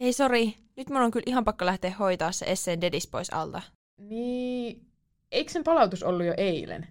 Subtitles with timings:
[0.00, 3.62] Hei sori, nyt mun on kyllä ihan pakko lähteä hoitaa se Esseen dedis pois alta.
[3.98, 4.86] Niin,
[5.32, 6.86] eikö sen palautus ollut jo eilen?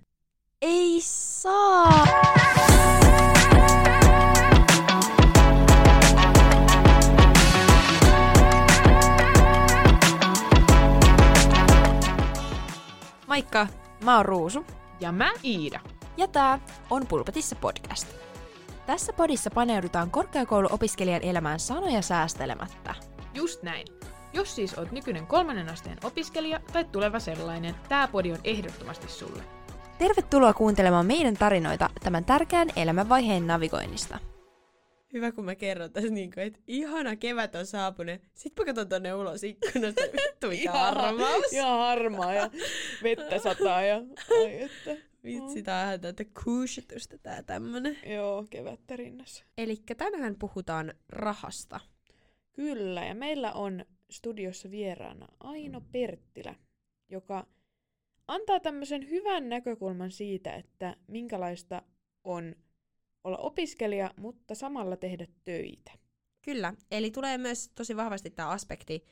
[0.61, 2.07] Ei saa!
[13.27, 13.67] Moikka,
[14.03, 14.65] mä oon Ruusu.
[14.99, 15.79] Ja mä Iida.
[16.17, 18.26] Ja tää on Pulpetissa podcast.
[18.87, 22.95] Tässä podissa paneudutaan korkeakouluopiskelijan elämään sanoja säästelemättä.
[23.33, 23.87] Just näin.
[24.33, 29.43] Jos siis oot nykyinen kolmannen asteen opiskelija tai tuleva sellainen, tää podi on ehdottomasti sulle.
[29.97, 34.19] Tervetuloa kuuntelemaan meidän tarinoita tämän tärkeän elämänvaiheen navigoinnista.
[35.13, 38.21] Hyvä, kun mä kerron tässä niin kuin, että ihana kevät on saapunut.
[38.33, 41.53] Sitten mä katson tonne ulos ikkunasta, vittu mikä harmaus.
[41.53, 42.49] Ihan harmaa ja
[43.03, 45.06] vettä sataa ja ai että.
[45.27, 47.97] Vitsi, tää on tätä kuusitusta tää tämmönen.
[48.05, 49.45] Joo, kevättä rinnassa.
[49.57, 51.79] Eli tänään puhutaan rahasta.
[52.53, 56.55] Kyllä, ja meillä on studiossa vieraana Aino Perttilä,
[57.09, 57.47] joka
[58.27, 61.81] antaa tämmöisen hyvän näkökulman siitä, että minkälaista
[62.23, 62.55] on
[63.23, 65.91] olla opiskelija, mutta samalla tehdä töitä.
[66.41, 69.05] Kyllä, eli tulee myös tosi vahvasti tämä aspekti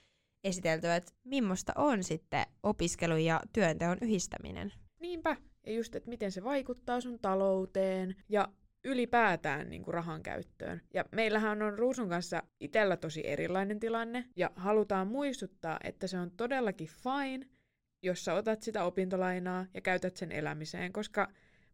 [0.44, 4.74] esiteltyä, että millaista on sitten opiskelu ja työnteon yhdistäminen.
[5.00, 8.48] Niinpä, ja just, että miten se vaikuttaa sun talouteen ja
[8.84, 10.82] ylipäätään niin kuin rahan käyttöön.
[10.94, 16.32] Ja meillähän on Ruusun kanssa itsellä tosi erilainen tilanne, ja halutaan muistuttaa, että se on
[16.32, 17.48] todellakin fine,
[18.04, 21.28] jos sä otat sitä opintolainaa ja käytät sen elämiseen, koska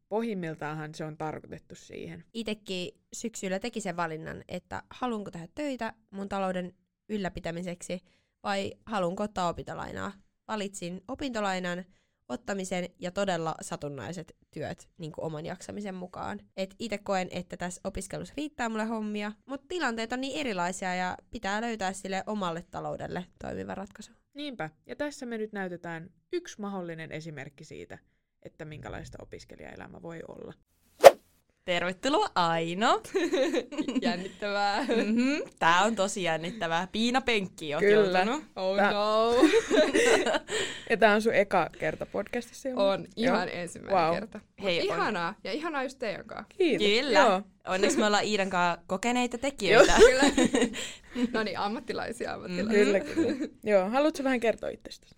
[0.09, 2.23] pohjimmiltaanhan se on tarkoitettu siihen.
[2.33, 6.73] Itekin syksyllä teki sen valinnan, että haluanko tehdä töitä mun talouden
[7.09, 7.99] ylläpitämiseksi
[8.43, 10.11] vai haluanko ottaa opintolainaa.
[10.47, 11.85] Valitsin opintolainan
[12.31, 16.39] ottamisen ja todella satunnaiset työt niin kuin oman jaksamisen mukaan.
[16.57, 21.17] Et itse koen, että tässä opiskelussa riittää mulle hommia, mutta tilanteet on niin erilaisia ja
[21.31, 24.11] pitää löytää sille omalle taloudelle toimiva ratkaisu.
[24.33, 27.97] Niinpä, ja tässä me nyt näytetään yksi mahdollinen esimerkki siitä,
[28.43, 30.53] että minkälaista opiskelijaelämä voi olla.
[31.71, 33.01] Tervetuloa Aino.
[34.01, 34.81] Jännittävää.
[34.83, 35.41] mm-hmm.
[35.59, 36.87] Tää on tosi jännittävää.
[36.91, 38.19] Piina Penkki on Kyllä.
[38.19, 38.43] joutunut.
[38.55, 39.33] Oh Tää- no.
[40.89, 42.69] Ja tämä on sun eka kerta podcastissa.
[42.75, 43.59] On ihan Joo.
[43.61, 44.13] ensimmäinen Wow.
[44.13, 44.37] kerta.
[44.57, 45.35] Mut Hei, on- ihanaa.
[45.43, 46.55] Ja ihanaa just teidän kanssa.
[46.57, 46.87] Kiitos.
[46.87, 47.19] Kyllä.
[47.19, 47.41] Joo.
[47.67, 49.93] Onneksi me ollaan Iidan kanssa kokeneita tekijöitä.
[49.97, 50.23] Kyllä.
[51.33, 52.83] no niin, ammattilaisia ammattilaisia.
[52.85, 53.47] Kyllä, kyllä.
[53.63, 55.15] Joo, haluatko vähän kertoa itsestäsi?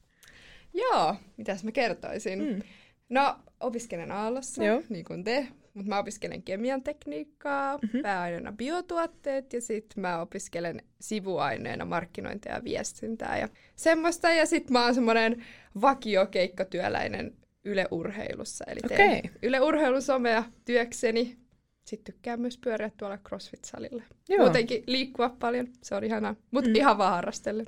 [0.73, 2.39] Joo, mitäs mä kertoisin?
[2.45, 2.61] Mm.
[3.09, 4.81] No, opiskelen Aallossa, Joo.
[4.89, 5.47] niin kuin te.
[5.73, 7.85] Mutta mä opiskelen kemian tekniikkaa, Mhm.
[7.85, 8.01] mm-hmm.
[8.01, 14.29] pääaineena biotuotteet ja sitten mä opiskelen sivuaineena markkinointia ja viestintää ja semmoista.
[14.31, 15.43] Ja sitten mä oon semmoinen
[15.81, 17.33] vakiokeikkatyöläinen
[17.65, 18.65] Yle Urheilussa.
[18.67, 19.31] Eli teen Okei.
[19.43, 21.37] Yle Urheilun somea työkseni.
[21.85, 24.03] Sitten tykkään myös pyöriä tuolla CrossFit-salilla.
[24.29, 24.39] Joo.
[24.43, 26.35] Muutenkin liikkua paljon, se on ihanaa.
[26.51, 26.75] Mutta Mm.
[26.75, 27.65] ihan vaan harrastellen.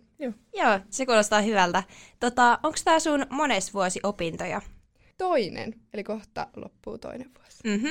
[0.53, 1.83] Joo, se kuulostaa hyvältä.
[2.19, 4.61] Tota, onko tää sun mones vuosi opintoja?
[5.17, 7.44] Toinen, eli kohta loppuu toinen vuosi.
[7.65, 7.85] Mhm.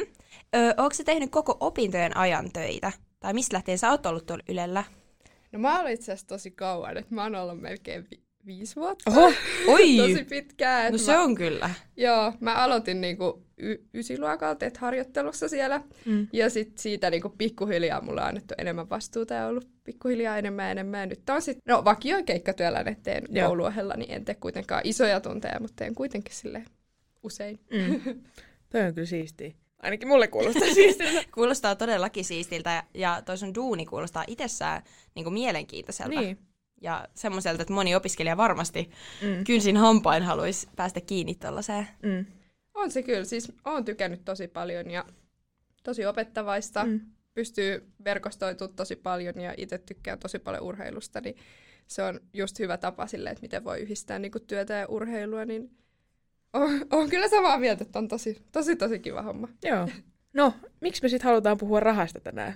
[0.57, 2.93] Öö, onko se tehnyt koko opintojen ajan töitä?
[3.21, 4.85] Tai mistä lähtien sä oot ollut tuolla Ylellä?
[5.53, 9.11] No mä oon itse asiassa tosi kauan, että mä oon ollut melkein vi- viisi vuotta.
[9.11, 9.33] Oho,
[9.67, 9.97] Oi!
[10.09, 10.83] Tosi pitkään.
[10.83, 11.71] No että se mä, on kyllä.
[11.97, 15.83] Joo, mä aloitin niinku y- ysiluokalta, et harjoittelussa siellä.
[16.05, 16.27] Mm.
[16.33, 20.71] Ja sitten siitä niinku pikkuhiljaa mulle on annettu enemmän vastuuta ja ollut pikkuhiljaa enemmän ja
[20.71, 21.01] enemmän.
[21.01, 23.47] Ja nyt on sitten, no vakio keikkatyöläinen teen Joo.
[23.47, 26.65] kouluohella, niin en tee kuitenkaan isoja tunteja, mutta teen kuitenkin sille
[27.23, 27.59] usein.
[27.71, 28.01] Mm.
[28.73, 29.53] Toi on kyllä siistiä.
[29.83, 31.25] Ainakin mulle kuulostaa siistiltä.
[31.35, 34.83] Kuulostaa todellakin siistiltä ja- ja toi sun duuni kuulostaa itsessään
[35.15, 36.21] niin mielenkiintoiselta.
[36.21, 36.39] niin.
[36.83, 38.91] Ja semmoiselta, että moni opiskelija varmasti
[39.23, 39.45] Mm.
[39.45, 41.89] kynsin hampain haluaisi päästä kiinni tuollaiseen.
[42.03, 42.27] Mm.
[42.75, 45.05] On se kyllä, siis oon tykännyt tosi paljon ja
[45.83, 46.85] tosi opettavaista.
[46.85, 47.01] Mm.
[47.35, 51.37] pystyy verkostoitumaan tosi paljon ja itse tykkään tosi paljon urheilusta, niin
[51.87, 55.45] se on just hyvä tapa sille, että miten voi yhdistää niin kuin työtä ja urheilua,
[55.45, 55.71] niin
[56.55, 59.49] on, on kyllä samaa mieltä, että on tosi, tosi, tosi kiva homma.
[59.63, 59.89] Joo.
[60.33, 62.55] No, miksi me sitten halutaan puhua rahasta tänään?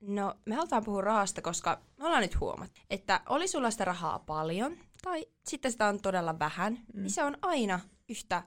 [0.00, 4.18] No, me halutaan puhua rahasta, koska me ollaan nyt huomattu, että oli sulla sitä rahaa
[4.18, 7.02] paljon, tai sitten sitä on todella vähän, mm.
[7.02, 8.42] niin se on aina yhtä,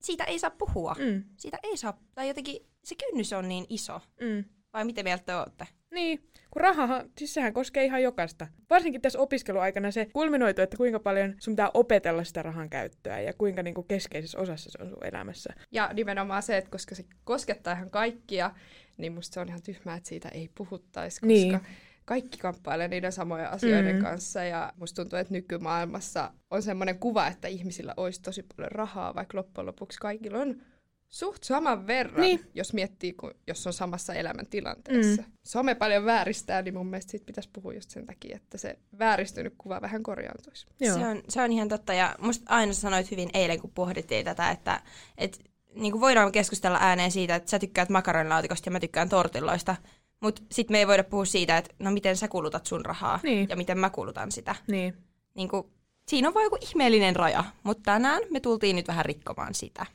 [0.00, 0.96] siitä ei saa puhua.
[0.98, 1.04] Mm.
[1.04, 1.24] Mm.
[1.36, 4.00] Siitä ei saa, tai jotenkin se kynnys on niin iso.
[4.20, 4.44] Mm.
[4.72, 5.66] Vai miten mieltä te olette?
[5.90, 8.46] Niin, kun rahahan, siis sehän koskee ihan jokaista.
[8.70, 13.32] Varsinkin tässä opiskeluaikana se kulminoitu, että kuinka paljon sun pitää opetella sitä rahan käyttöä ja
[13.32, 15.54] kuinka niin kuin keskeisessä osassa se on sun elämässä.
[15.72, 18.50] Ja nimenomaan se, että koska se koskettaa ihan kaikkia,
[18.96, 21.60] niin musta se on ihan tyhmää, että siitä ei puhuttaisi, koska Niin.
[22.04, 23.98] kaikki kamppailee niiden samojen asioiden Mm.
[23.98, 24.04] mm.
[24.04, 24.44] kanssa.
[24.44, 29.38] Ja musta tuntuu, että nykymaailmassa on semmoinen kuva, että ihmisillä olisi tosi paljon rahaa, vaikka
[29.38, 30.62] loppujen lopuksi kaikilla on
[31.10, 32.50] suht saman verran, Niin.
[32.54, 35.22] jos miettii, kun, jos on samassa elämäntilanteessa.
[35.22, 35.32] Mm.
[35.46, 39.54] Some paljon vääristää, niin mun mielestä siitä pitäisi puhua just sen takia, että se vääristynyt
[39.58, 40.66] kuva vähän korjaantuisi.
[40.80, 40.98] Joo.
[40.98, 44.50] Se on, se on ihan totta ja musta aina sanoit hyvin eilen, kun pohdittiin tätä,
[44.50, 44.80] että
[45.18, 45.38] et,
[45.74, 49.76] niin kuin voidaan keskustella ääneen siitä, että sä tykkäät makaronilaatikosta ja mä tykkään tortilloista,
[50.20, 53.48] mutta sitten me ei voida puhua siitä, että no miten sä kulutat sun rahaa Niin.
[53.48, 54.54] ja miten mä kulutan sitä.
[54.66, 54.96] Niin.
[55.34, 55.62] Niin kuin,
[56.08, 59.86] siinä on vaan joku ihmeellinen raja, mutta tänään me tultiin nyt vähän rikkomaan sitä.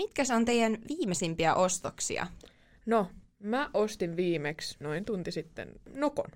[0.00, 2.26] Mitkä on teidän viimeisimpiä ostoksia?
[2.86, 6.30] No, mä ostin viimeksi noin tunti sitten Nokon.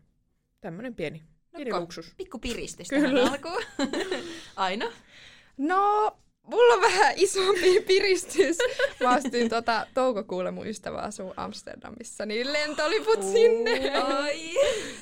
[0.60, 1.22] Tämmönen pieni,
[1.56, 1.80] pieni Nokko.
[1.80, 2.14] luksus.
[2.16, 3.08] Pikku piristys Kyllä.
[3.08, 3.62] tähän alkuun.
[4.56, 4.92] Aina.
[5.56, 8.58] No, mulla on vähän isompi piristys.
[9.00, 13.90] Mä ostin tota, toukokuulle mun ystävä asuu Amsterdamissa, niin lentoliput sinne.
[13.98, 14.40] Ai.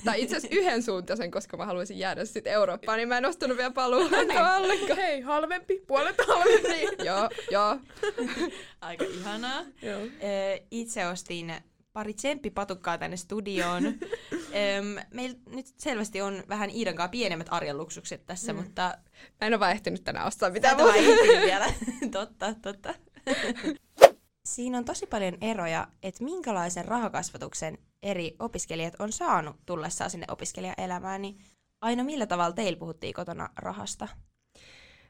[0.04, 3.56] tai itse asiassa yhden suuntaisen, koska mä haluaisin jäädä sitten Eurooppaan, niin mä en ostanut
[3.56, 4.30] vielä paluun Niin.
[4.56, 4.96] ollenkaan.
[4.96, 7.04] Hei, halvempi, puolet halvempi.
[7.04, 7.76] joo, joo.
[8.80, 9.64] Aika ihanaa.
[9.82, 10.00] Joo.
[10.70, 11.54] Itse ostin
[11.92, 13.84] pari tsemppipatukkaa tänne studioon.
[13.86, 18.58] Öm, Meillä nyt selvästi on vähän Iidan kanssa pienemmät arjen luksukset tässä, mm.
[18.58, 18.98] mutta
[19.40, 20.92] Mä en ole vaan ehtinyt tänään ostaa mitään muuta.
[21.46, 21.72] vielä.
[22.10, 22.94] totta, totta.
[24.44, 31.22] Siinä on tosi paljon eroja, että minkälaisen rahakasvatuksen eri opiskelijat on saanut tullessaan sinne opiskelijaelämään,
[31.22, 31.38] niin
[31.80, 34.08] aina millä tavalla teillä puhuttiin kotona rahasta?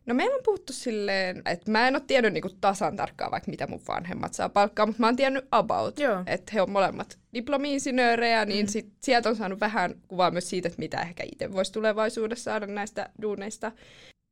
[0.06, 3.66] No meillä on puhuttu silleen, että mä en ole tiennyt niinku tasan tarkkaan vaikka mitä
[3.66, 6.22] mun vanhemmat saa palkkaa, mutta mä oon tiennyt about, Joo.
[6.26, 10.78] että he on molemmat diplomi-insinöörejä, niin sit, sieltä on saanut vähän kuvaa myös siitä, että
[10.78, 13.72] mitä ehkä itse voisi tulevaisuudessa saada näistä duuneista.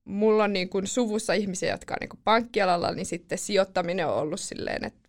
[0.05, 4.15] Mulla on niin kuin suvussa ihmisiä, jotka on niin kuin pankkialalla, niin sitten sijoittaminen on
[4.15, 5.09] ollut silleen, että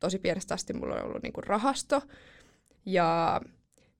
[0.00, 2.02] tosi pienestä asti mulla on ollut niin kuin rahasto.
[2.86, 3.40] Ja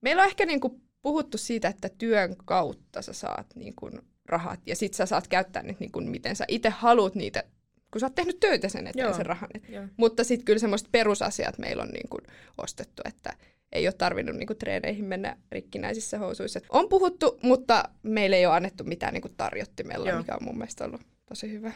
[0.00, 4.60] meillä on ehkä niin kuin puhuttu siitä, että työn kautta sä saat niin kuin rahat
[4.66, 7.44] ja sit sä saat käyttää niitä niin kuin miten sä itse haluat niitä,
[7.90, 9.16] kun sä oot tehnyt töitä sen eteen Joo.
[9.16, 9.50] sen rahan.
[9.68, 9.84] Joo.
[9.96, 12.22] Mutta sitten kyllä semmoiset perusasiat meillä on niin kuin
[12.58, 13.32] ostettu, että
[13.72, 16.60] ei ole tarvinnut niin kuin treeneihin mennä rikkinäisissä housuissa.
[16.68, 20.18] On puhuttu, mutta meille ei ole annettu mitään niin kuin tarjottimella, Joo.
[20.18, 21.72] mikä on mun mielestä ollut tosi hyvä.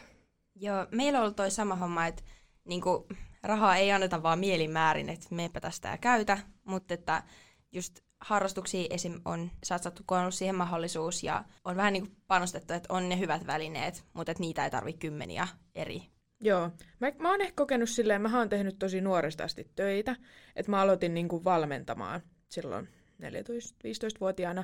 [0.55, 2.23] Joo, meillä on ollut toi sama homma, että
[2.65, 3.07] niinku,
[3.43, 7.23] rahaa ei anneta vaan mielimäärin, että meepä tästä ja käytä, mutta että
[7.71, 9.21] just harrastuksia esim.
[9.25, 13.19] on satsattu, kun on ollut siihen mahdollisuus ja on vähän niinku panostettu, että on ne
[13.19, 16.01] hyvät välineet, mutta että niitä ei tarvi kymmeniä eri.
[16.41, 16.69] Joo.
[16.99, 20.15] Mä, mä oon ehkä kokenut silleen, mä oon tehnyt tosi nuoresta asti töitä,
[20.55, 22.89] että mä aloitin niinku valmentamaan silloin
[23.21, 24.63] 14-15-vuotiaana,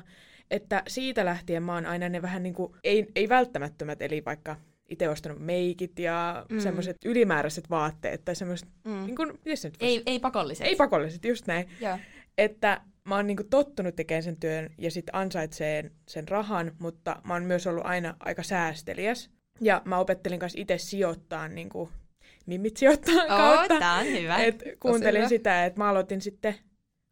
[0.50, 4.56] että siitä lähtien mä oon aina ne vähän niinku, ei, ei välttämättömät, eli vaikka
[4.88, 6.56] itse ostanut meikit ja Mm.
[6.56, 6.60] mm.
[6.60, 9.06] semmoiset ylimääräiset vaatteet tai semmoiset, Mm.
[9.06, 10.66] niin kuin, nyt Ei, ei pakolliset.
[10.66, 11.68] ei pakolliset, just näin.
[11.80, 11.98] Joo.
[12.38, 17.32] Että mä oon niinku tottunut tekemään sen työn ja sitten ansaitseen sen rahan, mutta mä
[17.34, 19.30] oon myös ollut aina aika säästeliäs.
[19.60, 21.90] Ja mä opettelin kanssa itse sijoittaa, niinku,
[22.46, 23.78] mimmit sijoittaa Oo, kautta.
[23.78, 24.36] tää on hyvä.
[24.36, 25.28] Et kuuntelin hyvä.
[25.28, 26.54] sitä, että mä aloitin sitten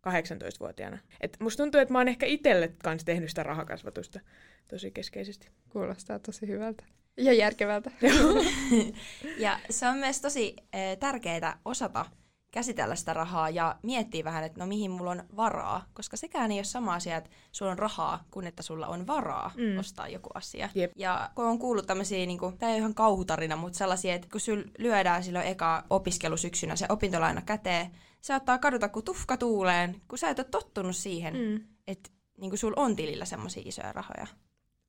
[0.09, 0.99] 18-vuotiaana.
[1.21, 4.21] Et musta tuntuu, että mä oon ehkä itselle kanssa tehnyt sitä rahakasvatusta
[4.69, 5.49] tosi keskeisesti.
[5.69, 6.85] Kuulostaa tosi hyvältä.
[7.17, 7.91] Ja järkevältä.
[9.39, 12.07] Ja se on myös tosi äh, tärkeää osata
[12.51, 16.59] käsitellä sitä rahaa ja miettiä vähän, että no mihin mulla on varaa, koska sekään ei
[16.59, 19.79] ole sama asia, että sulla on rahaa, kun että sulla on varaa mm.
[19.79, 20.69] Ostaa joku asia.
[20.75, 20.93] Jep.
[20.97, 24.29] Ja kun on kuullut tämmöisiä, niin kuin, tämä ei ole ihan kauhutarina, mutta sellaisia, että
[24.33, 27.87] kun syl lyödään silloin eka opiskelusyksynä se opintolaina käteen,
[28.21, 31.41] se saattaa kadota kuin tufka tuuleen, kun sä et ole tottunut siihen, mm.
[31.41, 31.61] Mm.
[31.87, 32.11] että
[32.41, 34.27] niin kuin sulla on tilillä semmoisia isoja rahoja.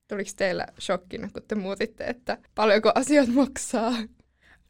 [0.08, 3.94] Tuliko teillä shokkina, kun te muutitte, että paljonko asiat maksaa?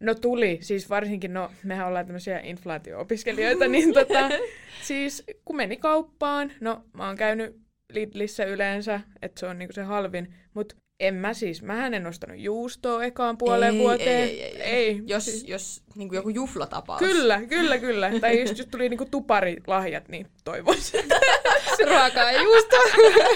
[0.02, 4.30] No tuli, siis varsinkin, no mehän ollaan tämmöisiä inflaatio-opiskelijoita, niin tota,
[4.88, 7.56] siis kun meni kauppaan, no mä oon käynyt
[7.94, 12.40] Lidlissä yleensä, että se on niinku se halvin, mutta en mä siis, mä en ostanut
[12.40, 14.30] juustoa ekaan puoleen Ei, vuoteen.
[14.30, 14.88] ei, ei, ei.
[14.88, 15.02] ei.
[15.06, 17.00] Jos, siis, jos niin kuin joku juhlatapaus.
[17.00, 18.12] Kyllä, kyllä, kyllä.
[18.22, 21.04] Tai just, just tuli niinku tuparilahjat, niin toivoisin.
[21.90, 22.76] Ruokaa ja juusta.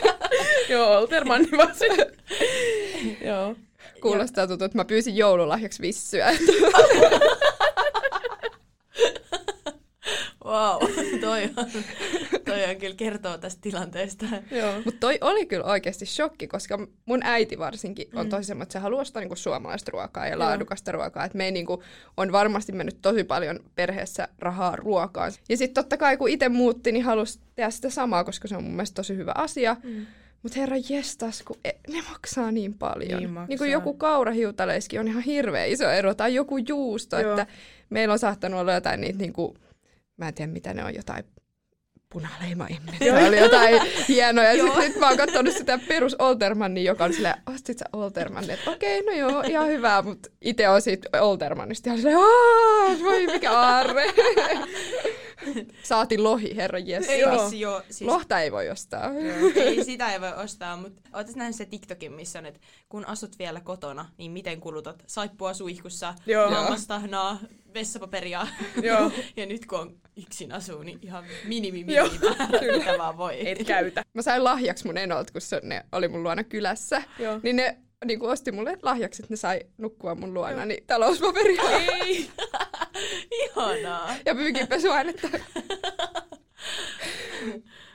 [0.69, 1.75] Joo, Oltermanni vaan.
[3.25, 3.55] Joo.
[4.09, 6.31] Kuulostaa tuttu, että mä pyysin joululahjaksi vissyä.
[10.45, 10.81] Wow,
[11.21, 11.71] toi on,
[12.45, 14.25] toi on kyllä kertoo tästä tilanteesta.
[14.85, 18.79] Mutta toi oli kyllä oikeasti shokki, koska mun äiti varsinkin on tosi semmoinen, että se
[18.79, 20.39] haluaa ostaa niinku suomalaista ruokaa ja Joo.
[20.39, 21.25] laadukasta ruokaa.
[21.25, 21.83] Että me ei niinku,
[22.17, 25.31] on varmasti mennyt tosi paljon perheessä rahaa ruokaan.
[25.49, 28.63] Ja sitten totta kai kun itse muutti, niin halusi tehdä sitä samaa, koska se on
[28.63, 29.75] mun mielestä tosi hyvä asia.
[29.83, 30.05] Mm.
[30.45, 33.07] Mutta herra jestas, kun e- ne maksaa niin paljon.
[33.09, 33.47] Niin Niin, maksaa.
[33.47, 37.31] niin kuin joku kaurahiutaleiskin on ihan hirveä iso ero, tai joku juusto, Joo.
[37.31, 37.47] että
[37.89, 39.53] meillä on saattanut olla jotain niitä, niin kuin,
[40.17, 41.23] mä en tiedä mitä ne on, jotain
[42.15, 42.67] punaleima
[42.99, 44.43] Se oli jotain hienoa.
[44.43, 48.53] Ja sitten nyt mä oon katsonut sitä perus Oltermannia, joka on silleen, ostit sä Oltermanni?
[48.53, 52.99] Että okei, okay, no joo, ihan hyvä, mutta itse on siitä Oltermannista ihan silleen, aah,
[53.03, 54.05] voi mikä aarre.
[55.83, 57.09] Saatiin lohi, herra jes.
[57.09, 57.49] Ei, Joo.
[57.49, 59.13] siis, joo, siis, Lohta ei voi ostaa.
[59.13, 63.07] Joo, ei, sitä ei voi ostaa, mutta ootas nähnyt se TikTokin, missä on, että kun
[63.07, 66.51] asut vielä kotona, niin miten kulutat saippua suihkussa, Joo.
[66.51, 67.39] lammastahnaa,
[67.73, 68.47] vessapaperia.
[68.81, 69.11] Joo.
[69.37, 73.49] ja nyt kun on yksin asuu, niin ihan minimi Joo, minimi mitä vaan voi.
[73.49, 74.03] Et käytä.
[74.13, 77.03] Mä sain lahjaksi mun enolta, kun se, ne oli mun luona kylässä.
[77.19, 77.39] Joo.
[77.43, 81.61] Niin ne niin kuin osti mulle lahjaksi, että ne sai nukkua mun luona, niin talouspaperia
[82.03, 82.29] Ei.
[83.31, 84.15] Ihanaa.
[84.25, 85.29] ja pyykinpesuainetta.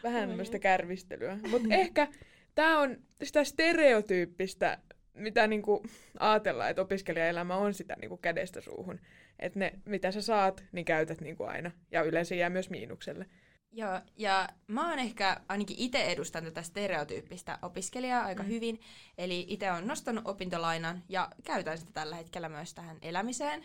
[0.02, 1.38] Vähän tämmöistä kärvistelyä.
[1.50, 2.08] Mutta ehkä
[2.54, 4.78] tämä on sitä stereotyyppistä,
[5.20, 5.82] mitä niinku
[6.18, 9.00] ajatellaan, että opiskelijaelämä on sitä niinku kädestä suuhun.
[9.38, 11.70] Että ne, mitä sä saat, niin käytät niinku aina.
[11.90, 13.26] Ja yleensä jää myös miinukselle.
[13.72, 18.48] Joo, ja mä oon ehkä, ainakin itse edustan tätä stereotyyppistä opiskelijaa aika mm.
[18.48, 18.80] hyvin.
[19.18, 23.64] Eli itse on nostanut opintolainan ja käytän sitä tällä hetkellä myös tähän elämiseen.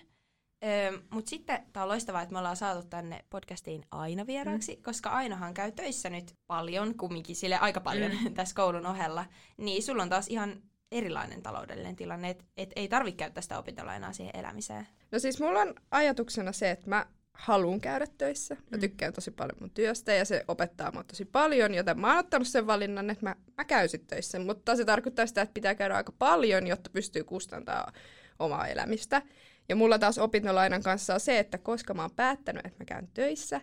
[0.64, 4.84] Öö, Mutta sitten tämä on loistavaa, että me ollaan saatu tänne podcastiin Aina vieraaksi, mm.
[4.84, 8.34] koska Ainahan käy töissä nyt paljon, kumminkin sille aika paljon mm.
[8.34, 9.26] tässä koulun ohella.
[9.58, 10.62] Niin sulla on taas ihan
[10.98, 14.88] erilainen taloudellinen tilanne, että et ei tarvitse käyttää sitä opintolainaa siihen elämiseen.
[15.12, 18.58] No siis mulla on ajatuksena se, että mä haluan käydä töissä.
[18.72, 22.18] Mä tykkään tosi paljon mun työstä ja se opettaa mua tosi paljon, joten mä oon
[22.20, 24.40] ottanut sen valinnan, että mä, mä käyn sit töissä.
[24.40, 27.92] Mutta se tarkoittaa sitä, että pitää käydä aika paljon, jotta pystyy kustantaa
[28.40, 29.22] omaa elämistä.
[29.70, 33.08] Ja mulla taas opintolainan kanssa on se, että koska mä oon päättänyt, että mä käyn
[33.14, 33.62] töissä,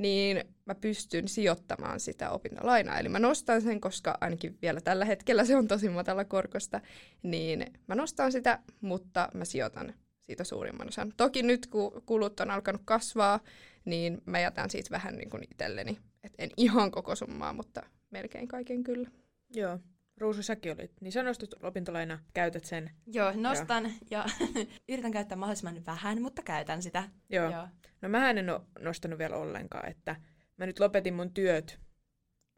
[0.00, 2.98] niin mä pystyn sijoittamaan sitä opintolainaa.
[2.98, 6.80] Eli mä nostan sen, koska ainakin vielä tällä hetkellä se on tosi matala korkosta,
[7.22, 11.12] niin mä nostan sitä, mutta mä sijoitan siitä suurimman osan.
[11.16, 13.40] Toki nyt, kun kulut on alkanut kasvaa,
[13.84, 15.98] niin mä jätän siitä vähän niin kuin itselleni.
[16.24, 19.10] Et en ihan koko summaa, mutta melkein kaiken kyllä.
[19.54, 19.78] Joo.
[20.20, 20.92] Ruusu, säkin olit.
[21.00, 22.90] Niin sä nostat opintolaina, käytät sen.
[23.06, 24.24] Joo, nostan ja
[24.88, 27.08] yritän käyttää mahdollisimman vähän, mutta käytän sitä.
[27.30, 27.50] Joo.
[27.50, 27.68] Joo.
[28.02, 30.16] No mä en ole nostanut vielä ollenkaan, että
[30.56, 31.80] mä nyt lopetin mun työt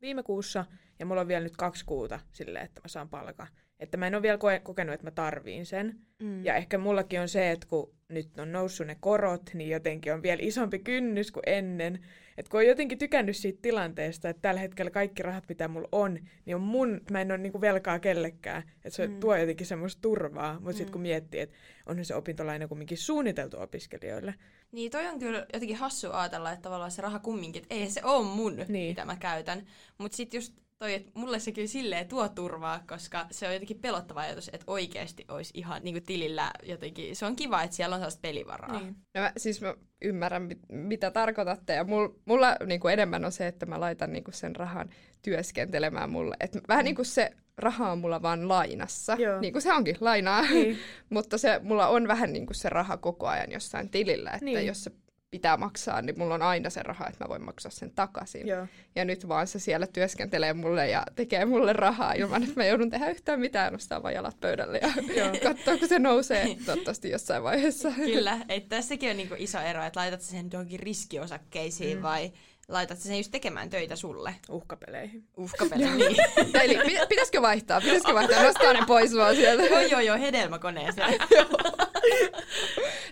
[0.01, 0.65] viime kuussa
[0.99, 3.49] ja mulla on vielä nyt kaksi kuuta silleen, että mä saan palkan.
[3.83, 5.99] Että mä en ole vielä koe- kokenut, että mä tarviin sen.
[6.23, 6.45] Mm.
[6.45, 10.23] Ja ehkä mullakin on se, että kun nyt on noussut ne korot, niin jotenkin on
[10.23, 11.99] vielä isompi kynnys kuin ennen.
[12.39, 16.19] Että kun on jotenkin tykännyt siitä tilanteesta, että tällä hetkellä kaikki rahat, mitä mulla on,
[16.45, 18.63] niin on mun, mä en ole niinku velkaa kellekään.
[18.77, 19.21] Että se Mm.
[19.21, 20.55] tuo jotenkin semmoista turvaa.
[20.55, 20.93] Mutta sitten Mm.
[20.93, 24.35] kun miettii, että onhan se opintolaina kumminkin suunniteltu opiskelijoille.
[24.73, 28.01] Niin toi on kyllä jotenkin hassu ajatella, että tavallaan se raha kumminkin, että ei se
[28.05, 28.89] ole mun, niin.
[28.91, 29.67] mitä mä käytän.
[29.99, 33.81] Mutta sitten just toi, että mulle se kyllä silleen tuo turvaa, koska se on jotenkin
[33.81, 37.17] pelottava ajatus, että oikeasti olisi ihan niin kuin tilillä jotenkin.
[37.17, 38.81] Se on kiva, että siellä on sellaista pelivaraa.
[38.81, 38.97] Niin.
[39.15, 41.73] No mä, siis mä ymmärrän, mit, mitä tarkoitatte.
[41.73, 44.91] Ja mul, mulla niin kuin enemmän on se, että mä laitan niin kuin sen rahan
[45.23, 46.37] työskentelemään mulle.
[46.41, 49.17] Et vähän niin kuin se raha on mulla vaan lainassa.
[49.19, 49.41] Joo.
[49.41, 50.43] Niin kuin se onkin lainaa.
[50.43, 50.79] Niin.
[51.11, 54.31] Mutta se, mulla on vähän niin kuin se raha koko ajan jossain tilillä.
[54.31, 54.67] Että Niin.
[54.67, 54.91] jos se
[55.33, 58.47] pitää maksaa, niin mulla on aina se raha, että mä voin maksaa sen takaisin.
[58.47, 58.67] Joo.
[58.95, 62.91] Ja nyt vaan se siellä työskentelee mulle ja tekee mulle rahaa ilman, että mä joudun
[62.91, 65.29] tehdä yhtään mitään, nostaa vaan jalat pöydälle ja Joo.
[65.53, 67.93] katsoa, kun se nousee toivottavasti jossain vaiheessa.
[67.97, 72.03] Kyllä, että tässäkin on niinku iso ero, että laitat sen johonkin riskiosakkeisiin mm.
[72.03, 72.33] vai
[72.69, 74.35] laitat sen just tekemään töitä sulle.
[74.51, 75.25] Uhkapeleihin.
[75.37, 76.17] Uhkapeli, niin.
[76.63, 77.81] Eli pi- pitäisikö vaihtaa?
[77.81, 78.43] Pitäisikö vaihtaa?
[78.43, 79.63] Nostaa ne pois vaan sieltä.
[79.63, 81.15] joo, joo, joo, hedelmäkoneeseen.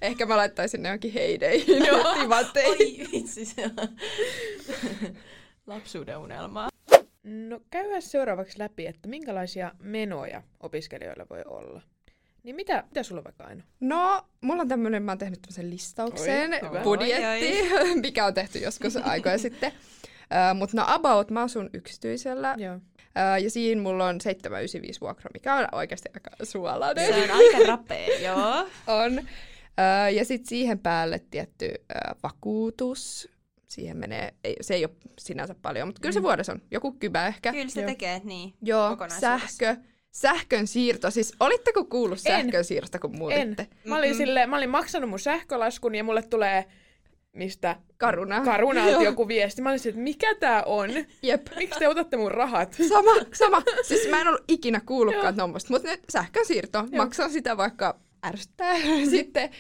[0.03, 1.87] Ehkä mä laittaisin ne johonkin heideihin.
[1.87, 2.01] Joo.
[2.69, 2.79] Oi
[3.13, 3.89] vitsi, se on
[5.67, 6.69] lapsuuden unelmaa.
[7.25, 11.83] No käydään seuraavaksi läpi, että minkälaisia menoja opiskelijoilla voi olla.
[12.43, 13.63] Niin mitä, mitä sulla vaikka Aino?
[13.81, 17.63] No, mulla on tämmönen, mä oon tehnyt tämmöisen listauksen, Oi, budjetti,
[18.03, 19.73] mikä on tehty joskus aikoja sitten.
[19.73, 22.75] Uh, Mutta no about, mä asun yksityisellä Joo.
[22.75, 27.15] uh, ja siinä mulla on 795 vuokra, mikä on oikeasti aika suolainen.
[27.15, 28.69] Se on aika rapea, joo.
[28.87, 29.19] on.
[29.19, 33.29] Uh, ja sitten siihen päälle tietty uh, vakuutus.
[33.67, 36.25] Siihen menee, ei, se ei ole sinänsä paljon, mutta kyllä se Mm.
[36.25, 37.53] vuodessa on joku kybä ehkä.
[37.53, 37.89] Kyllä se Joo.
[37.91, 38.55] tekee, niin.
[38.63, 39.77] Joo, sähkö.
[40.13, 41.11] Sähkön siirto.
[41.11, 42.33] Siis olitteko kuullut En.
[42.33, 43.19] sähkön siirrosta, kun En.
[43.19, 43.67] muutitte?
[43.85, 44.17] Mä olin, Mm-mm.
[44.17, 46.65] sille, mä olin maksanut mun sähkölaskun ja mulle tulee
[47.33, 48.41] mistä Karuna.
[48.41, 49.03] Karunalta Joo.
[49.03, 49.63] joku viesti.
[49.63, 50.91] Mä olin että mikä tää on?
[51.23, 51.47] Jep.
[51.57, 52.77] Miksi te otatte mun rahat?
[52.89, 53.63] Sama, sama.
[53.83, 56.85] Siis mä en ollut ikinä kuullutkaan tuommoista, mutta nyt sähkönsiirto.
[56.97, 58.75] Maksan sitä vaikka ärsyttää.
[59.11, 59.51] Sitten,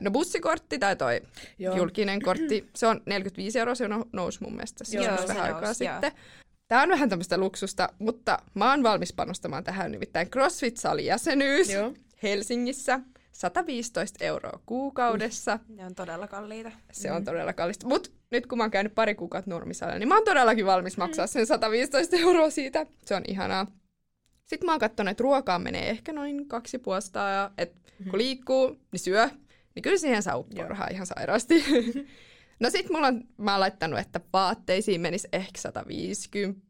[0.00, 1.20] no bussikortti tai toi
[1.58, 1.76] Joo.
[1.76, 5.60] julkinen kortti, se on 45 euroa, se on nousi mun mielestä Joo, se vähän aikaa
[5.60, 5.94] nousi, joo.
[5.94, 6.12] sitten.
[6.68, 11.92] Tämä on vähän tämmöistä luksusta, mutta mä oon valmis panostamaan tähän nimittäin CrossFit-salin jäsenyys Joo.
[12.22, 13.00] Helsingissä.
[13.32, 15.58] 115 euroa kuukaudessa.
[15.68, 16.72] Ne on todella kalliita.
[16.92, 17.86] Se on todella kallista.
[17.86, 21.26] Mutta nyt kun mä oon käynyt pari kuukautta Nurmisalla, niin mä oon todellakin valmis maksaa
[21.26, 22.86] sen 115 euroa siitä.
[23.04, 23.66] Se on ihanaa.
[24.44, 28.80] Sitten mä oon katsonut, että ruokaan menee ehkä noin kaksi puolesta, ja että kun liikkuu,
[28.92, 29.28] niin syö,
[29.74, 31.64] niin kyllä siihen saa uppoa rahaa ihan sairaasti.
[32.60, 36.60] no sit mulla on, mä oon laittanut, että vaatteisiin menisi ehkä 150,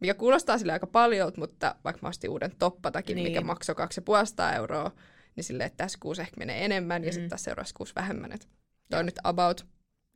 [0.00, 3.28] mikä kuulostaa sille aika paljon, mutta vaikka mä ostin uuden toppatakin, niin.
[3.28, 4.90] mikä maksoi 250 euroa,
[5.36, 7.12] niin silleen, että tässä kuussa ehkä menee enemmän, ja Mm.
[7.12, 8.32] sitten tässä seuraavassa kuussa vähemmän.
[8.32, 8.48] Et
[8.90, 9.66] toi on nyt about.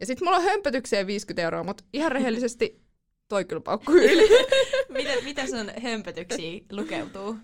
[0.00, 2.80] Ja sitten mulla on hömpötykseen 50 euroa, mutta ihan rehellisesti
[3.28, 4.28] toi kyllä paukkuu yli.
[4.88, 7.36] miten, miten sun hömpötyksiä lukeutuu?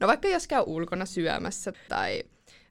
[0.00, 2.22] No vaikka jos käy ulkona syömässä tai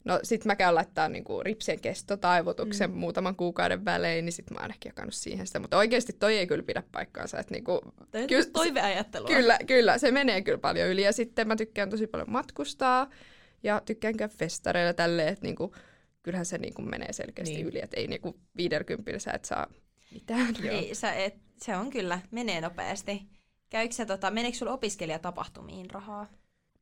[0.04, 2.96] no sit mä käyn laittaa niinku ripsien kestotaivutuksen mm.
[2.96, 5.58] muutaman kuukauden välein, niin sit mä oon ehkä jakanut siihen sitä.
[5.58, 7.38] Mutta oikeasti toi ei kyllä pidä paikkaansa.
[7.38, 7.80] Että niinku,
[8.28, 9.28] Kyllä- toiveajattelua.
[9.28, 11.02] kyllä, kyllä, se menee kyllä paljon yli.
[11.02, 13.10] Ja sitten mä tykkään tosi paljon matkustaa
[13.62, 15.74] ja tykkään käydä festareilla tälleen, että niinku,
[16.22, 17.66] kyllähän se niinku menee selkeästi Niin.
[17.66, 17.80] yli.
[17.82, 19.66] Että ei niinku 50 sä et saa
[20.12, 20.56] mitään.
[20.70, 23.22] Ei, sä et, se on kyllä, menee nopeasti.
[23.70, 26.26] Käykö sä, tota, meneekö sulla opiskelijatapahtumiin rahaa?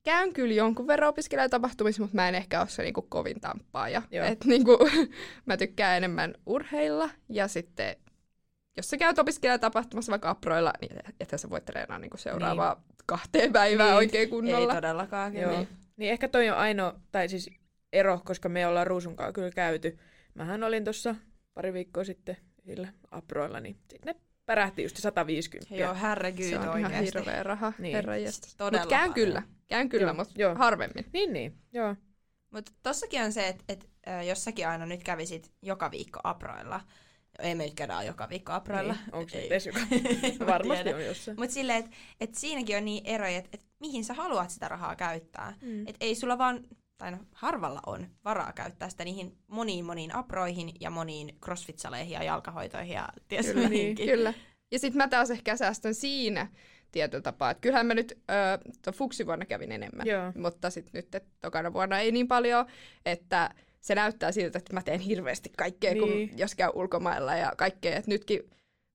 [0.03, 4.03] Käyn kyllä jonkun verran opiskelijatapahtumissa, mutta mä en ehkä ole se niinku kovin tamppaaja.
[4.11, 4.27] Joo.
[4.27, 4.79] Et niinku,
[5.47, 7.97] mä tykkään enemmän urheilla ja sitten
[8.77, 12.97] jos sä käyt opiskelijatapahtumassa vaikka aproilla, niin että sä voit treenaa niinku seuraavaa niin.
[13.07, 13.97] kahteen päivään Niin.
[13.97, 14.75] oikein kunnolla.
[14.75, 15.37] Ei todellakaan.
[15.37, 15.67] Joo.
[15.97, 17.51] Niin ehkä toi on ainoa, tai siis
[17.93, 19.99] ero, koska me ollaan Ruusunkaan kyllä käyty.
[20.35, 21.15] Mähän olin tuossa
[21.55, 24.15] pari viikkoa sitten yhdellä aproilla, niin sinne
[24.51, 25.75] pärähti just 150.
[25.75, 27.19] Joo, herregud se on ihan oikeasti.
[27.19, 27.97] hirveä raha, Niin.
[27.97, 28.13] herra
[28.61, 29.15] Mutta käyn paljon.
[29.15, 31.05] kyllä, käyn kyllä, mutta harvemmin.
[31.13, 31.59] Niin, niin.
[31.73, 31.97] Joo.
[32.51, 36.81] Mutta tossakin on se, että et, äh, jos säkin aina nyt kävisit joka viikko aproilla,
[37.39, 38.93] ei me nyt käydä joka viikko aproilla.
[38.93, 39.15] Niin.
[39.15, 39.81] Onko se edes joka?
[40.47, 41.01] Varmasti tiedän.
[41.01, 41.37] on jossain.
[41.41, 44.97] Mutta silleen, että et siinäkin on niin eroja, että et mihin sä haluat sitä rahaa
[44.97, 45.57] käyttää.
[45.63, 45.87] Mm.
[45.87, 46.61] Et ei sulla vaan,
[47.01, 52.23] tai no harvalla on varaa käyttää sitä niihin moniin moniin aproihin ja moniin crossfit-saleihin ja
[52.23, 54.07] jalkahoitoihin ja ties Kyllä, mihinkin.
[54.09, 54.35] Kyllä.
[54.71, 56.47] Ja sitten mä taas ehkä säästän siinä
[56.93, 57.51] tietyllä tapaa.
[57.51, 60.33] Että kyllähän mä nyt ö, tuon fuksivuonna kävin enemmän, Joo.
[60.37, 62.67] mutta sitten nyt et, tokana vuonna ei niin paljon,
[63.07, 66.09] että se näyttää siltä, että mä teen hirveästi kaikkea, niin.
[66.09, 66.29] Niin.
[66.29, 67.97] kun, jos käy ulkomailla ja kaikkea.
[67.97, 68.51] Et nytkin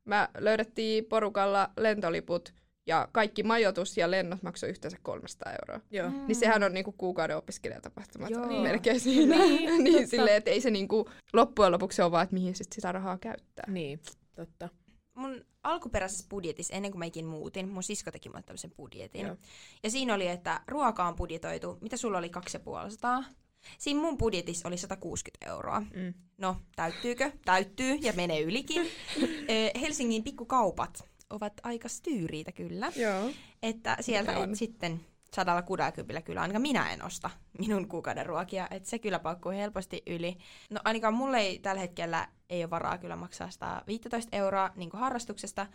[0.06, 2.54] mä löydettiin porukalla lentoliput
[2.88, 5.86] ja kaikki majoitus ja lennot maksoi yhteensä 300 euroa.
[5.92, 6.10] Joo.
[6.10, 6.28] Mm.
[6.28, 8.62] Niin sehän on niinku kuukauden opiskelijatapahtumat Joo.
[8.62, 9.36] melkein siinä.
[9.36, 12.92] Niin, niin silleen, että ei se niinku, loppujen lopuksi on vaan, että mihin sit sitä
[12.92, 13.66] rahaa käyttää.
[13.68, 14.00] Niin,
[14.36, 14.70] totta.
[15.14, 19.26] mun alkuperäisessä budjetissa, ennen kuin mä ikin muutin, mun sisko teki mulle tämmöisen budjetin.
[19.26, 19.36] Joo.
[19.84, 23.46] Ja siinä oli, että ruoka on budjetoitu, mitä sulla oli 250.
[23.78, 25.80] Siinä mun budjetissa oli 160 euroa.
[25.80, 26.14] Mm.
[26.38, 27.32] No, täyttyykö?
[27.46, 28.82] Täyttyy ja menee ylikin.
[29.22, 32.92] Ö, Helsingin pikkukaupat ovat aika styyriitä kyllä.
[32.96, 33.32] Joo.
[33.64, 35.02] Että sieltä et sitten
[35.36, 40.38] 160 kyllä ainakaan minä en osta minun kuukauden ruokia, että se kyllä paukkuu helposti yli.
[40.70, 45.68] No ainakaan mulle ei tällä hetkellä ei ole varaa kyllä maksaa 115 euroa niin harrastuksesta,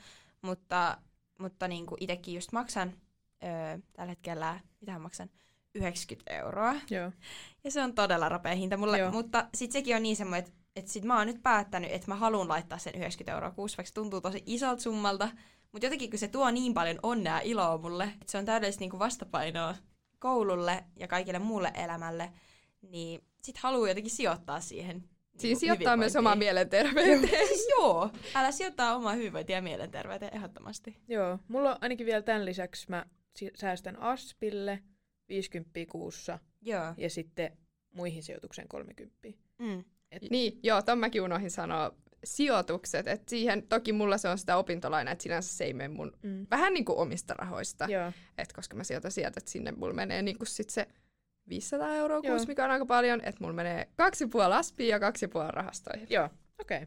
[0.42, 0.98] mutta,
[1.38, 2.92] mutta niin itsekin just maksan
[3.44, 5.30] öö, tällä hetkellä, mitä maksan,
[5.74, 6.74] 90 euroa.
[6.90, 7.12] Joo.
[7.64, 9.10] Ja se on todella rapea hinta mulle, Joo.
[9.10, 12.14] mutta sitten sekin on niin semmoinen, että että sit mä oon nyt päättänyt, että mä
[12.14, 15.28] haluan laittaa sen 90 euroa kuussa, vaikka se tuntuu tosi isolta summalta.
[15.72, 18.98] Mutta jotenkin kun se tuo niin paljon onnea iloa mulle, että se on täydellistä niinku
[18.98, 19.74] vastapainoa
[20.18, 22.33] koululle ja kaikille muulle elämälle,
[22.83, 25.04] niin sit haluaa jotenkin sijoittaa siihen.
[25.42, 27.46] Niinku sijoittaa myös omaa mielenterveyteen.
[27.48, 30.96] Siis joo, älä sijoittaa omaa hyvinvointia ja mielenterveyteen ehdottomasti.
[31.09, 31.38] Joo.
[31.48, 33.06] Mulla on ainakin vielä tämän lisäksi mä
[33.54, 34.83] säästän Aspille
[35.28, 36.94] 50 kuussa Joo.
[36.96, 37.59] ja sitten
[37.94, 39.28] muihin sijoitukseen 30.
[39.59, 39.85] Mm.
[40.30, 41.94] Niin, joo, ton mäkin unohdin sanoa.
[42.24, 46.12] Sijoitukset, että siihen, toki mulla se on sitä opintolaina, että sinänsä se ei mene mun
[46.22, 46.46] Mm.
[46.50, 48.12] vähän niin kuin omista rahoista, Joo.
[48.38, 50.88] että koska mä sijoitan sieltä, että sinne mulla menee niin kuin sit se
[51.48, 55.28] 500 euroa kuussa, mikä on aika paljon, että mulla menee kaksi puoli aspiin ja kaksi
[55.28, 56.06] puoli rahastoihin.
[56.10, 56.28] Joo.
[56.60, 56.86] Okei.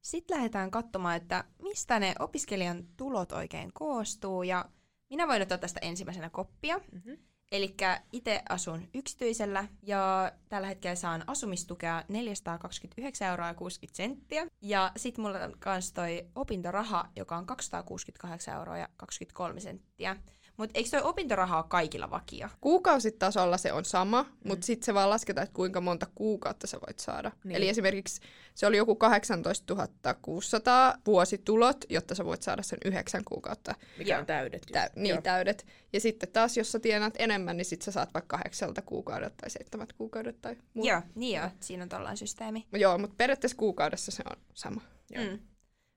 [0.00, 4.42] Sitten lähdetään katsomaan, että mistä ne opiskelijan tulot oikein koostuu.
[4.42, 4.64] Ja
[5.10, 6.80] minä voin ottaa tästä ensimmäisenä koppia.
[6.92, 7.18] Mm-hmm.
[7.52, 7.74] Eli
[8.12, 14.46] itse asun yksityisellä ja tällä hetkellä saan asumistukea 429 euroa ja 60 senttiä.
[14.62, 20.16] Ja sitten mulla on kans toi opintoraha, joka on 268 euroa ja 23 senttiä.
[20.58, 22.48] Mutta eikö toi opintoraha ole kaikilla vakio?
[22.60, 24.48] Kuukausitasolla se on sama, mm.
[24.48, 27.32] mutta sitten se vaan lasketaan, että kuinka monta kuukautta sä voit saada.
[27.44, 27.56] Niin.
[27.56, 28.20] Eli esimerkiksi
[28.54, 29.74] se oli joku 18
[30.22, 34.20] 600 vuositulot, jotta sä voit saada sen yhdeksän kuukautta Mikä Joo.
[34.20, 34.66] on täydet.
[34.72, 35.22] tä- niin Joo.
[35.22, 35.66] täydet.
[35.92, 39.50] Ja sitten taas, jos sä tienaat enemmän, niin sit sä saat vaikka kahdeksalta kuukaudelta tai
[39.50, 40.90] seitsemät kuukaudet tai muuta.
[40.90, 41.50] Joo, niin joo.
[41.60, 42.66] Siinä on tollainen systeemi.
[42.72, 44.80] Joo, mutta periaatteessa kuukaudessa se on sama.
[45.10, 45.24] Joo.
[45.24, 45.38] Mm.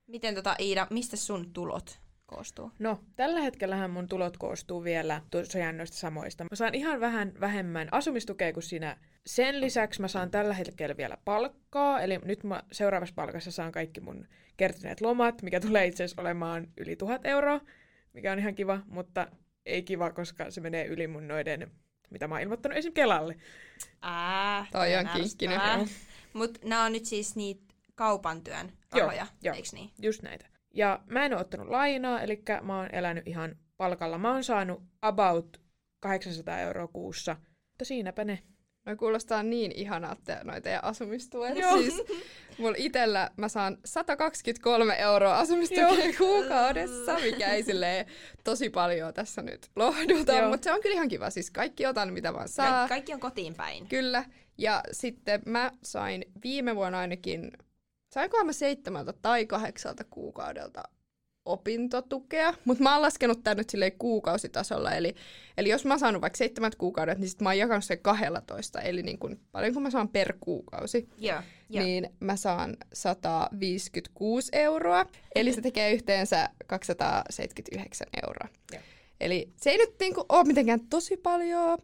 [0.06, 2.01] Miten tota Iida, mistä sun tulot
[2.34, 2.70] koostuu?
[2.78, 6.44] No, tällä hetkellähän mun tulot koostuu vielä tosiaan noista samoista.
[6.44, 11.18] Mä saan ihan vähän vähemmän asumistukea kuin siinä sen lisäksi mä saan tällä hetkellä vielä
[11.24, 16.22] palkkaa, eli nyt mä seuraavassa palkassa saan kaikki mun kertyneet lomat, mikä tulee itse asiassa
[16.22, 17.60] olemaan yli tuhat euroa,
[18.12, 19.26] mikä on ihan kiva, mutta
[19.66, 21.70] ei kiva, koska se menee yli mun noiden,
[22.10, 22.92] mitä mä oon ilmoittanut esim.
[22.92, 23.36] Kelalle.
[24.02, 25.60] Ää, Toi on kinkkinen.
[26.32, 29.54] Mut nämä on nyt siis niitä kaupan työn rahoja, joo.
[29.54, 29.90] eiks niin?
[30.02, 30.51] Just näitä.
[30.74, 34.18] Ja mä en ole ottanut lainaa, eli mä oon elänyt ihan palkalla.
[34.18, 35.60] Mä oon saanut about
[36.00, 37.36] 800 euroa kuussa,
[37.70, 38.38] mutta siinäpä ne.
[38.86, 41.56] No kuulostaa niin ihanaa, että noita teidän asumistuet.
[41.56, 41.76] Joo.
[41.76, 42.02] Siis
[42.58, 48.06] mulla itellä mä saan 123 euroa asumistukea kuukaudessa, mikä ei silleen
[48.44, 50.48] tosi paljon tässä nyt lohduta, Joo.
[50.48, 51.30] mutta se on kyllä ihan kiva.
[51.30, 52.66] Siis kaikki otan mitä vaan saa.
[52.66, 53.88] Kaikki, kaikki on kotiin päin.
[53.88, 54.24] Kyllä.
[54.58, 57.52] Ja sitten mä sain viime vuonna ainakin,
[58.12, 60.82] sainkohan mä seitsemältä tai kahdeksalta kuukaudelta
[61.44, 65.14] opintotukea, mutta mä oon laskenut tän nyt silleen kuukausitasolla, eli,
[65.56, 68.80] eli jos mä oon saanut vaikka seitsemät kuukaudet, niin sit mä oon jakanut sen 12,
[68.80, 71.84] eli niin kuin, paljon kun mä saan per kuukausi, Joo, joo.
[71.84, 78.48] niin mä saan 156 euroa, eli se tekee yhteensä 279 euroa.
[78.72, 78.82] Joo.
[79.20, 81.78] Eli se ei nyt niinku ole mitenkään tosi paljon.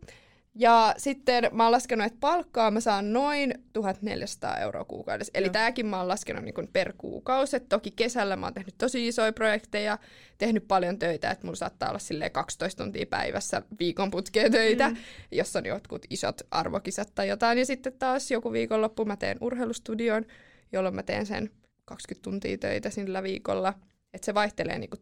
[0.60, 5.30] Ja sitten mä oon laskenut, että palkkaa mä saan noin 1400 euroa kuukaudessa.
[5.34, 5.52] Eli Joo.
[5.52, 7.56] tääkin mä oon laskenut niin kuin per kuukausi.
[7.56, 9.98] Et toki kesällä mä oon tehnyt tosi isoja projekteja,
[10.38, 14.96] tehnyt paljon töitä, että mulla saattaa olla silleen 12 tuntia päivässä viikon putkeen töitä, mm.
[15.30, 17.58] jossa on jotkut isot arvokisat tai jotain.
[17.58, 20.24] Ja sitten taas joku viikonloppu mä teen urheilustudion,
[20.72, 21.50] jolloin mä teen sen
[21.84, 23.74] 20 tuntia töitä sillä viikolla.
[24.14, 24.96] Että se vaihtelee niinku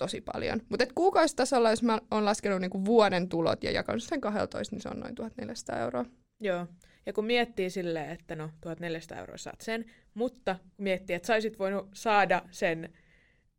[0.00, 0.60] tosi paljon.
[0.68, 4.88] Mutta kuukausitasolla, jos mä oon laskenut niinku vuoden tulot ja jakanut sen 12, niin se
[4.88, 6.04] on noin 1400 euroa.
[6.40, 6.66] Joo.
[7.06, 9.84] Ja kun miettii silleen, että no 1400 euroa saat sen,
[10.14, 12.92] mutta kun miettii, että saisit voinut saada sen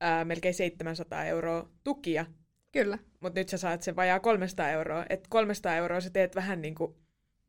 [0.02, 2.26] ää, melkein 700 euroa tukia,
[2.72, 2.98] Kyllä.
[3.20, 5.06] mutta nyt sä saat sen vajaa 300 euroa.
[5.10, 6.96] Että 300 euroa sä teet vähän niin kuin,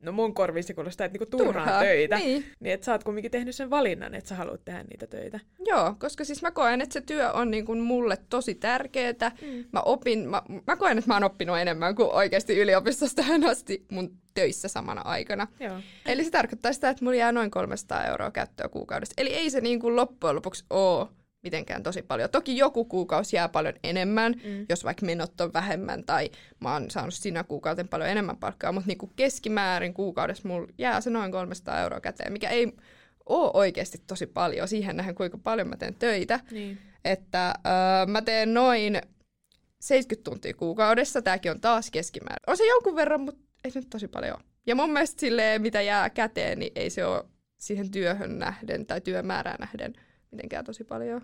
[0.03, 1.81] no mun korviin se kuulostaa, että niinku turhaa, Turhaa.
[1.81, 2.15] töitä.
[2.17, 2.45] Niin.
[2.59, 5.39] Niin että sä oot kumminkin tehnyt sen valinnan, että sä haluat tehdä niitä töitä.
[5.65, 9.31] Joo, koska siis mä koen, että se työ on niin kuin mulle tosi tärkeää.
[9.41, 9.65] Mm.
[9.71, 13.85] Mä, opin, mä, mä koen, että mä oon oppinut enemmän kuin oikeasti yliopistosta tähän asti
[13.91, 15.47] mun töissä samana aikana.
[15.59, 15.75] Joo.
[16.05, 19.13] Eli se tarkoittaa sitä, että mulla jää noin 300 euroa käyttöä kuukaudessa.
[19.17, 21.07] Eli ei se niin kuin loppujen lopuksi ole
[21.43, 22.29] mitenkään tosi paljon.
[22.29, 24.65] Toki joku kuukausi jää paljon enemmän, mm.
[24.69, 26.29] jos vaikka menot on vähemmän tai
[26.59, 31.01] mä oon saanut siinä kuukauden paljon enemmän palkkaa, mutta niin kuin keskimäärin kuukaudessa mulla jää
[31.01, 32.73] se noin 300 euroa käteen, mikä ei
[33.25, 36.39] ole oikeasti tosi paljon siihen nähden, kuinka paljon mä teen töitä.
[36.51, 36.77] Niin.
[37.05, 39.01] Että öö, mä teen noin
[39.79, 42.43] 70 tuntia kuukaudessa, tämäkin on taas keskimäärin.
[42.47, 44.43] On se jonkun verran, mutta ei se nyt tosi paljon ole.
[44.65, 47.25] Ja mun mielestä silleen, mitä jää käteen, niin ei se ole
[47.57, 49.93] siihen työhön nähden tai työmäärään nähden
[50.33, 51.21] mitenkään tosi paljon.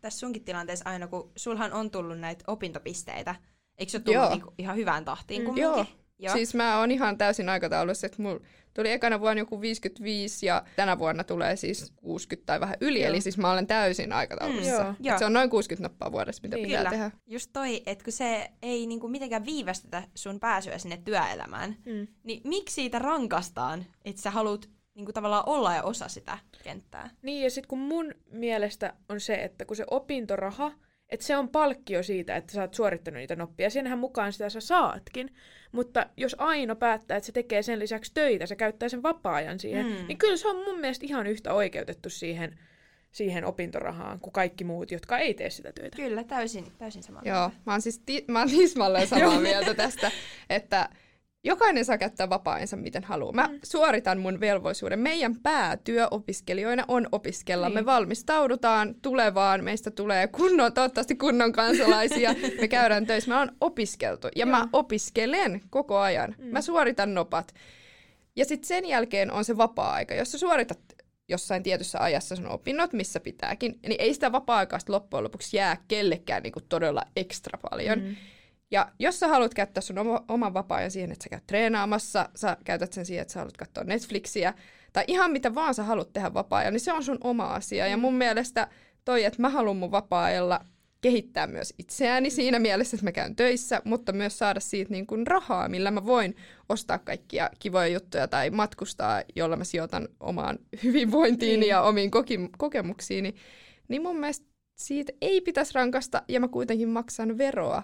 [0.00, 3.34] Tässä sunkin tilanteessa aina, kun sulhan on tullut näitä opintopisteitä,
[3.78, 4.30] eikö se ole tullut Joo.
[4.30, 5.70] niinku ihan hyvään tahtiin Mm, kumminkin?
[5.76, 5.86] Joo.
[6.18, 6.32] Joo.
[6.34, 8.40] Siis mä oon ihan täysin aikataulussa, että mulla
[8.74, 13.08] tuli ekana vuonna joku 55 ja tänä vuonna tulee siis 60 tai vähän yli, Joo.
[13.08, 14.84] eli siis mä olen täysin aikataulussa.
[14.84, 15.18] Mm, joo.
[15.18, 16.66] Se on noin 60 nappaa vuodessa, mitä Niin.
[16.66, 16.90] pitää Kyllä.
[16.90, 17.10] tehdä.
[17.26, 22.06] Just toi, että kun se ei niinku mitenkään viivästetä sun pääsyä sinne työelämään, Mm.
[22.24, 27.10] niin miksi siitä rankastaan, että sä haluat niinku tavallaan olla ja osa sitä kenttää?
[27.22, 30.72] Niin, ja sitten kun mun mielestä on se, että kun se opintoraha,
[31.10, 33.70] että se on palkkio siitä, että sä oot suorittanut niitä noppia.
[33.70, 35.34] Siinähän mukaan sitä sä saatkin.
[35.72, 39.86] Mutta jos Aino päättää, että se tekee sen lisäksi töitä, se käyttää sen vapaa-ajan siihen,
[39.86, 40.06] Mm.
[40.08, 42.58] niin kyllä se on mun mielestä ihan yhtä oikeutettu siihen,
[43.12, 45.96] siihen opintorahaan kuin kaikki muut, jotka ei tee sitä töitä.
[45.96, 47.56] Kyllä, täysin, täysin samaa Joo, mieltä.
[47.66, 50.10] mä oon siis ti- mä oon tismalleen samaa mieltä tästä,
[50.50, 50.88] että
[51.44, 53.32] jokainen saa käyttää vapaa-ajansa miten haluaa.
[53.32, 53.58] Mä mm.
[53.64, 54.98] suoritan mun velvollisuuden.
[54.98, 57.68] Meidän päätyö opiskelijoina on opiskella.
[57.68, 57.74] Niin.
[57.74, 59.64] Me valmistaudutaan tulevaan.
[59.64, 62.34] Meistä tulee kunnon, toivottavasti kunnon kansalaisia.
[62.60, 63.30] Me käydään töissä.
[63.30, 66.34] Mä oon opiskeltu ja mä opiskelen koko ajan.
[66.38, 66.44] Mm.
[66.44, 67.54] Mä suoritan nopat.
[68.36, 70.14] Ja sitten sen jälkeen on se vapaa-aika.
[70.14, 70.78] Jos sä suoritat
[71.28, 76.42] jossain tietyssä ajassa sun opinnot, missä pitääkin, niin ei sitä vapaa-aikaa loppujen lopuksi jää kellekään
[76.42, 77.98] niinku todella ekstra paljon.
[77.98, 78.16] Mm.
[78.72, 82.56] Ja jos sä haluat käyttää sun oma, oman vapaa-ajan siihen, että sä käyt treenaamassa, sä
[82.64, 84.54] käytät sen siihen, että sä haluat katsoa Netflixiä,
[84.92, 87.86] tai ihan mitä vaan sä haluat tehdä vapaa-ajan, niin se on sun oma asia.
[87.86, 88.68] Ja mun mielestä
[89.04, 90.60] toi, että mä haluan mun vapaa-ajalla
[91.00, 95.26] kehittää myös itseäni siinä mielessä, että mä käyn töissä, mutta myös saada siitä niin kuin
[95.26, 96.36] rahaa, millä mä voin
[96.68, 101.70] ostaa kaikkia kivoja juttuja tai matkustaa, jolla mä sijoitan omaan hyvinvointiin Niin.
[101.70, 103.34] ja omiin koki- kokemuksiini.
[103.88, 104.46] Niin mun mielestä
[104.78, 107.82] siitä ei pitäisi rankasta ja mä kuitenkin maksan veroa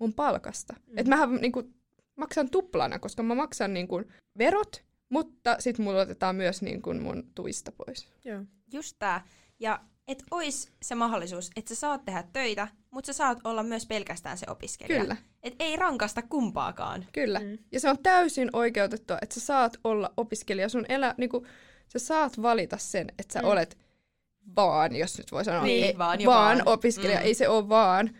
[0.00, 0.74] mun palkasta.
[0.86, 0.98] Mm.
[0.98, 1.62] Et mähän niinku
[2.16, 4.02] maksan tuplana, koska mä maksan niinku
[4.38, 8.08] verot, mutta sit mulla otetaan myös niinku mun tuista pois.
[8.24, 8.42] Joo.
[8.72, 9.26] Just tää.
[9.60, 13.86] Ja et ois se mahdollisuus, että sä saat tehdä töitä, mutta sä saat olla myös
[13.86, 15.00] pelkästään se opiskelija.
[15.00, 15.16] Kyllä.
[15.42, 17.06] et ei rankasta kumpaakaan.
[17.12, 17.38] Kyllä.
[17.38, 17.58] Mm.
[17.72, 20.68] Ja se on täysin oikeutettua, että sä saat olla opiskelija.
[20.68, 21.46] Sun elä, niinku,
[21.88, 23.48] sä saat valita sen, että sä Mm.
[23.48, 23.78] olet
[24.56, 25.62] vaan, jos nyt voi sanoa.
[25.62, 26.68] Niin, ei, vaan vaan, vaan.
[26.68, 27.24] opiskelija, Mm.
[27.26, 28.10] ei se ole vaan.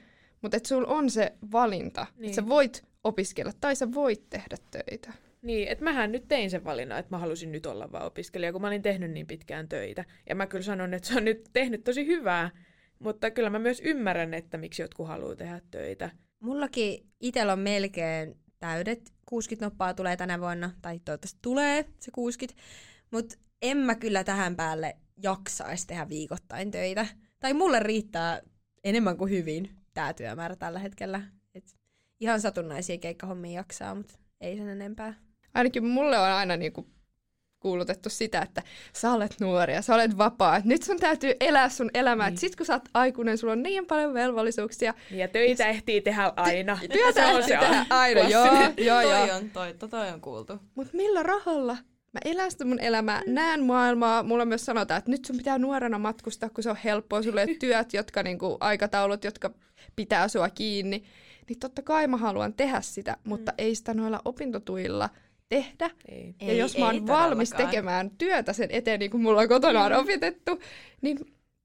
[0.43, 2.25] Mutta että sulla on se valinta, Niin.
[2.25, 5.13] että sä voit opiskella tai sä voit tehdä töitä.
[5.43, 8.61] Niin, että mähän nyt tein sen valinnan, että mä halusin nyt olla vaan opiskelija, kun
[8.61, 10.05] mä olin tehnyt niin pitkään töitä.
[10.29, 12.51] Ja mä kyllä sanon, että se on nyt tehnyt tosi hyvää,
[12.99, 16.11] mutta kyllä mä myös ymmärrän, että miksi jotkut haluaa tehdä töitä.
[16.41, 22.63] Mullakin itsellä on melkein täydet 60 noppaa tulee tänä vuonna, tai toivottavasti tulee se 60,
[23.11, 27.07] mutta en mä kyllä tähän päälle jaksaisi tehdä viikoittain töitä.
[27.41, 28.41] Tai mulle riittää
[28.85, 29.71] enemmän kuin hyvin
[30.01, 31.23] tämä työmäärä tällä hetkellä.
[31.55, 31.77] Et
[32.21, 35.15] ihan satunnaisia keikkahommia jaksaa, mutta ei sen enempää.
[35.55, 36.87] Ainakin mulle on aina niinku
[37.61, 40.57] kuulutettu sitä, että sä olet nuori ja sä olet vapaa.
[40.57, 42.27] Et nyt sun täytyy elää sun elämää.
[42.27, 42.33] Niin.
[42.33, 42.41] Niin.
[42.41, 44.95] Sit kun sä oot aikuinen, sulla on niin paljon velvollisuuksia.
[45.11, 46.79] Ja töitä ehtii tehdä aina.
[46.93, 49.27] Työtä Se on ehtii se tehdä aina, joo, joo, joo.
[49.27, 50.59] toi, on, toi, toi on kuultu.
[50.75, 51.77] Mutta millä rahalla?
[52.13, 54.23] Mä elän sitä mun elämää, näen maailmaa.
[54.23, 57.21] Mulla myös sanotaan, että nyt sun pitää nuorena matkustaa, kun se on helppoa.
[57.33, 59.51] Ole työt, jotka, niinku, aikataulut, jotka
[59.97, 61.05] pitää sua kiinni.
[61.49, 65.11] Niin totta kai mä haluan tehdä sitä, mutta ei sitä noilla opintotuilla
[65.49, 65.91] tehdä.
[66.09, 66.35] Ei.
[66.41, 67.71] ja Ei- jos mä ei oon valmis todellakaan.
[67.71, 70.59] tekemään työtä sen eteen, niin kuin mulla kotona on opetettu,
[71.03, 71.19] niin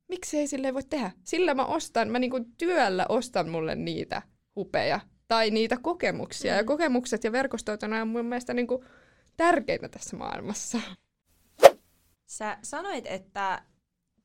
[0.10, 1.12] miksi ei silleen voi tehdä?
[1.24, 4.22] Sillä mä ostan, mä niinku työllä ostan mulle niitä
[4.56, 6.52] hupeja tai niitä kokemuksia.
[6.54, 6.58] Mm.
[6.58, 8.84] Ja kokemukset ja verkostot on mun mielestä niinku
[9.38, 10.82] tärkeitä tässä maailmassa.
[12.26, 13.64] Sä sanoit, että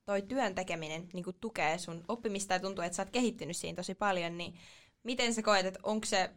[0.05, 3.95] toi työn tekeminen niin tukee sun oppimista ja tuntuu, että sä oot kehittynyt siinä tosi
[3.95, 4.55] paljon, niin
[5.03, 6.31] miten sä koet, että onko se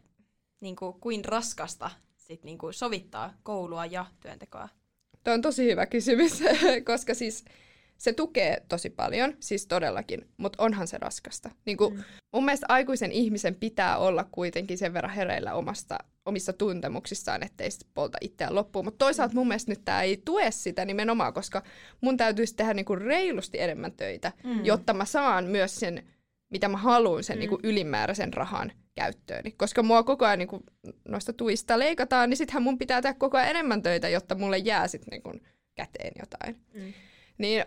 [0.60, 4.68] niin kuin, kuin raskasta sit, niin kuin, sovittaa koulua ja työntekoa?
[5.24, 6.42] Tuo on tosi hyvä kysymys,
[6.86, 7.44] koska siis
[7.98, 11.50] se tukee tosi paljon, siis todellakin, mutta onhan se raskasta.
[11.66, 12.02] Niin kuin, mm.
[12.32, 17.90] Mun mielestä aikuisen ihmisen pitää olla kuitenkin sen verran hereillä omasta, omissa tuntemuksissaan, ettei sitten
[17.94, 18.84] polta itseään loppuun.
[18.84, 21.62] Mutta toisaalta mun mielestä nyt tämä ei tue sitä nimenomaan, koska
[22.00, 24.64] mun täytyisi tehdä niinku reilusti enemmän töitä, mm.
[24.64, 26.04] jotta mä saan myös sen,
[26.50, 27.40] mitä mä haluan, sen mm.
[27.40, 29.52] niinku ylimääräisen rahan käyttööni.
[29.52, 30.62] Koska mua koko ajan niinku
[31.08, 34.88] noista tuista leikataan, niin sittenhän mun pitää tehdä koko ajan enemmän töitä, jotta mulle jää
[34.88, 35.32] sitten niinku
[35.74, 36.56] käteen jotain.
[36.74, 36.92] Mm.
[37.38, 37.64] Niin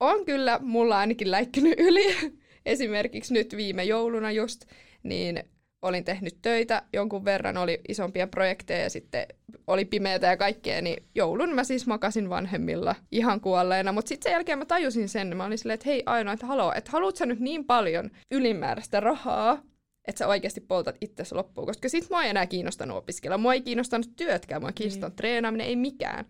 [0.00, 2.16] on kyllä mulla ainakin läikkynyt yli.
[2.66, 4.64] Esimerkiksi nyt viime jouluna just,
[5.02, 5.44] niin
[5.82, 9.26] olin tehnyt töitä jonkun verran, oli isompia projekteja ja sitten
[9.66, 13.92] oli pimeätä ja kaikkea, niin joulun mä siis makasin vanhemmilla ihan kuolleena.
[13.92, 16.72] Mutta sitten sen jälkeen mä tajusin sen, mä olin silleen, että hei Aino, että haloo,
[16.76, 19.62] että haluat sä nyt niin paljon ylimääräistä rahaa,
[20.08, 23.38] että sä oikeasti poltat itsesi loppuun, koska sit mua ei enää kiinnostanut opiskella.
[23.38, 26.24] Mua ei kiinnostanut työtkään, mua ei kiinnostanut treenaaminen, ei mikään.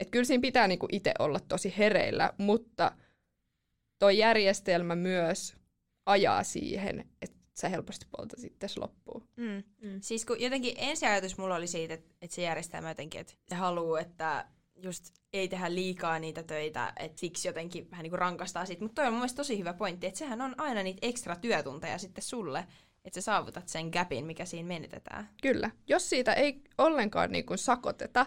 [0.00, 2.92] Että kyllä siinä pitää niinku itse olla tosi hereillä, mutta
[3.98, 5.56] toi järjestelmä myös
[6.06, 9.28] ajaa siihen, että sä helposti poltat sitten loppuun.
[9.36, 9.62] Mm.
[9.82, 10.00] Mm.
[10.00, 14.00] Siis kun jotenkin ensiajatus mulla oli siitä, että, että se järjestelmä jotenkin, että se haluaa,
[14.00, 14.46] että
[14.82, 18.82] just ei tehdä liikaa niitä töitä, että siksi jotenkin vähän niin kuin rankastaa siitä.
[18.82, 21.98] Mutta toi on mun mielestä tosi hyvä pointti, että sehän on aina niitä ekstra työtunteja
[21.98, 22.66] sitten sulle,
[23.04, 25.28] että sä saavutat sen gapin, mikä siinä menetetään.
[25.42, 25.70] Kyllä.
[25.88, 28.26] Jos siitä ei ollenkaan niin kuin sakoteta,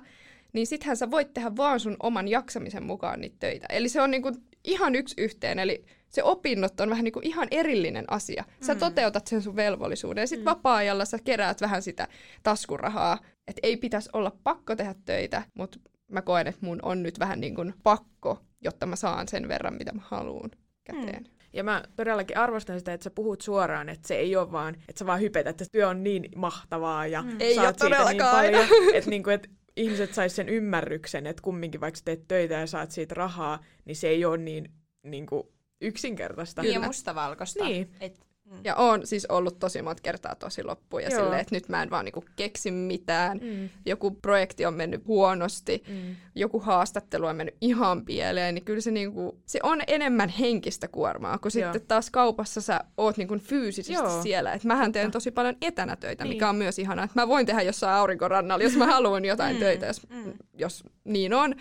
[0.54, 3.68] niin sittenhän sä voit tehdä vaan sun oman jaksamisen mukaan niitä töitä.
[3.70, 7.28] Eli se on niin kuin ihan yksi yhteen, eli se opinnot on vähän niin kuin
[7.28, 8.44] ihan erillinen asia.
[8.62, 8.80] Sä Mm.
[8.80, 10.50] toteutat sen sun velvollisuuden ja sitten Mm.
[10.50, 12.08] vapaa-ajalla sä keräät vähän sitä
[12.44, 13.18] taskurahaa.
[13.48, 15.80] Että ei pitäisi olla pakko tehdä töitä, mutta
[16.12, 19.74] mä koen, että mun on nyt vähän niin kuin pakko, jotta mä saan sen verran,
[19.74, 20.50] mitä mä haluan
[20.84, 21.26] käteen.
[21.54, 25.00] Ja mä todellakin arvostan sitä, että sä puhut suoraan, että se ei ole vaan, että
[25.00, 27.36] sä vaan hypetät, että työ on niin mahtavaa ja Mm.
[27.40, 31.98] Ei saat siitä niin paljon, että niinku, et ihmiset sais sen ymmärryksen, että kumminkin vaikka
[31.98, 34.72] sä teet töitä ja saat siitä rahaa, niin se ei ole niin
[35.04, 36.64] niinku, yksinkertaista.
[36.64, 37.64] Ja mustavalkoista.
[37.64, 37.90] Niin.
[38.02, 38.58] Et, mm.
[38.64, 41.20] Ja on siis ollut tosi monta kertaa tosi loppuun ja Joo.
[41.22, 43.38] silleen, että nyt mä en vaan niinku keksi mitään.
[43.44, 43.70] Mm.
[43.86, 46.16] Joku projekti on mennyt huonosti, Mm.
[46.36, 51.38] joku haastattelu on mennyt ihan pieleen, niin kyllä se, niinku, se on enemmän henkistä kuormaa,
[51.38, 51.74] kun Joo.
[51.74, 54.22] sitten taas kaupassa sä oot niinku fyysisesti Joo.
[54.24, 54.54] siellä.
[54.54, 56.34] Et mähän teen tosi paljon etänä töitä, Niin.
[56.36, 57.06] mikä on myös ihanaa.
[57.06, 60.34] Että mä voin tehdä jossain aurinkorannalla, jos mä haluan jotain Mm, töitä, jos, mm.
[60.58, 61.56] jos niin on.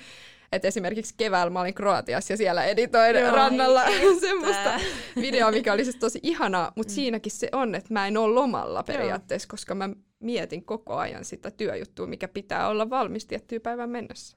[0.52, 3.30] Et esimerkiksi keväällä mä olin Kroatiassa ja siellä editoin Joo.
[3.30, 3.82] rannalla
[4.20, 4.80] semmoista että.
[5.20, 6.94] video, mikä oli siis tosi ihanaa, mutta Mm.
[6.94, 9.88] siinäkin se on, että mä en ole lomalla periaatteessa, koska mä
[10.20, 14.36] mietin koko ajan sitä työjuttua, mikä pitää olla valmis tiettyyn päivän mennessä.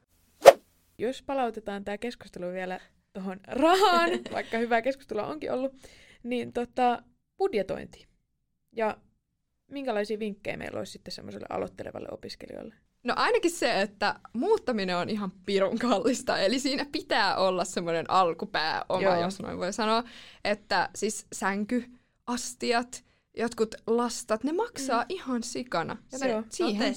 [0.98, 2.80] Jos palautetaan tämä keskustelu vielä
[3.14, 5.74] tuohon rahaan, vaikka hyvää keskustelua onkin ollut,
[6.24, 7.04] niin tota,
[7.38, 8.08] budjetointi.
[8.76, 8.98] Ja
[9.72, 12.76] minkälaisia vinkkejä meillä olisi sitten semmoiselle aloittelevalle opiskelijalle?
[13.04, 18.86] No ainakin se, että muuttaminen on ihan pirun kallista, eli siinä pitää olla semmoinen alkupää
[18.90, 19.22] oma, Joo.
[19.22, 20.04] jos noin voi sanoa,
[20.46, 21.86] että siis sänky,
[22.28, 23.04] astiat,
[23.38, 25.06] jotkut lastat, ne maksaa mm.
[25.10, 25.98] ihan sikana.
[26.12, 26.94] Ja Se siihen,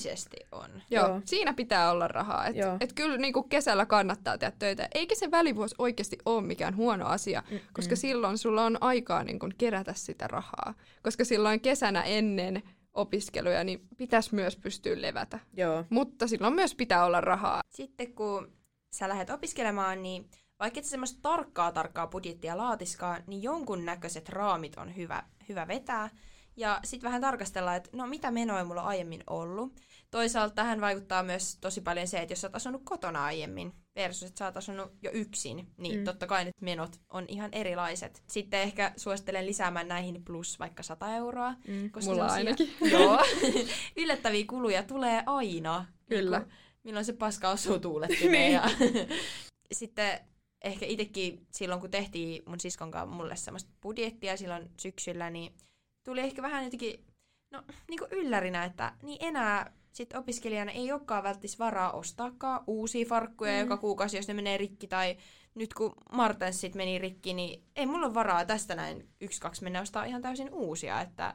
[0.53, 0.83] on.
[0.91, 1.21] joo, Joo.
[1.25, 2.47] siinä pitää olla rahaa.
[2.47, 2.77] Et, Joo.
[2.81, 4.89] et kyllä niinku kesällä kannattaa tehdä töitä.
[4.95, 7.61] Eikä se välivuosi oikeasti ole mikään huono asia, Mm-mm.
[7.73, 10.75] koska silloin sulla on aikaa niinku kerätä sitä rahaa.
[11.03, 12.63] Koska silloin kesänä ennen
[12.95, 15.39] opiskeluja niin pitäisi myös pystyä levätä.
[15.57, 15.85] Joo.
[15.91, 17.61] Mutta silloin myös pitää olla rahaa.
[17.71, 18.53] Sitten kun
[18.93, 20.31] sä lähdet opiskelemaan, niin
[20.61, 26.11] vaikka et semmoista tarkkaa tarkkaa budjettia laatiskaan, niin jonkun näköiset raamit on hyvä, hyvä vetää.
[26.57, 29.81] Ja sitten vähän tarkastella, että no mitä menoja mulla on aiemmin ollut.
[30.15, 34.23] Toisaalta tähän vaikuttaa myös tosi paljon se, että jos sä oot asunut kotona aiemmin versus,
[34.23, 36.05] että sä oot asunut jo yksin, niin Mm.
[36.05, 38.23] totta kai nyt menot on ihan erilaiset.
[38.29, 41.55] Sitten ehkä suosittelen lisäämään näihin plus vaikka 100 euroa.
[41.69, 41.91] Mm.
[41.91, 42.75] Koska Mulla semmosia- ainakin.
[42.93, 43.19] Joo.
[43.97, 45.85] Yllättäviä kuluja tulee aina.
[46.09, 46.39] Kyllä.
[46.39, 48.53] Niinku, milloin se paska osuu tuulettimeen.
[48.53, 48.63] ja
[49.73, 50.21] sitten
[50.65, 55.53] ehkä itsekin silloin, kun tehtiin mun siskon kanssa mulle semmoista budjettia silloin syksyllä, niin
[56.05, 57.05] tuli ehkä vähän jotenkin
[57.53, 63.07] no, niin kuin yllärinä, että niin enää sit opiskelijana ei olekaan välttis varaa ostaakaan uusia
[63.07, 63.57] farkkuja Mm.
[63.57, 63.61] mm.
[63.61, 64.87] joka kuukausi, jos ne menee rikki.
[64.87, 65.17] Tai
[65.55, 69.63] nyt kun Martens sit meni rikki, niin ei mulla ole varaa tästä näin yksi, kaksi
[69.63, 71.01] mennä ostaa ihan täysin uusia.
[71.01, 71.35] Että,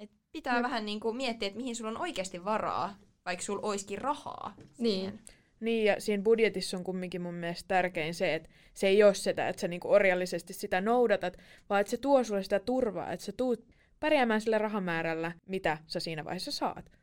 [0.00, 0.62] et pitää Jep.
[0.62, 2.94] vähän niin kuin miettiä, että mihin sulla on oikeasti varaa,
[3.26, 4.54] vaikka sulla olisikin rahaa.
[4.56, 5.00] Niin.
[5.00, 5.20] siihen.
[5.60, 9.48] Niin, ja siinä budjetissa on kumminkin mun mielestä tärkein se, että se ei ole sitä,
[9.48, 11.36] että sä niinku orjallisesti sitä noudatat,
[11.70, 13.64] vaan että se tuo sulle sitä turvaa, että sä tuut
[14.00, 17.01] pärjäämään sillä rahamäärällä, mitä sä siinä vaiheessa saat.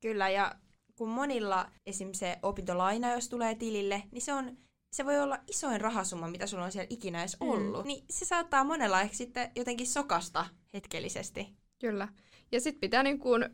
[0.00, 0.54] Kyllä, ja
[0.96, 2.12] kun monilla esim.
[2.12, 4.56] se opintolaina, jos tulee tilille, niin se on
[4.92, 7.48] se voi olla isoin rahasumma, mitä sulla on siellä ikinä edes Mm.
[7.48, 7.84] ollut.
[7.86, 11.56] Niin se saattaa monella ehkä sitten jotenkin sokasta hetkellisesti.
[11.80, 12.08] Kyllä.
[12.52, 13.44] Ja sitten pitää niin kuin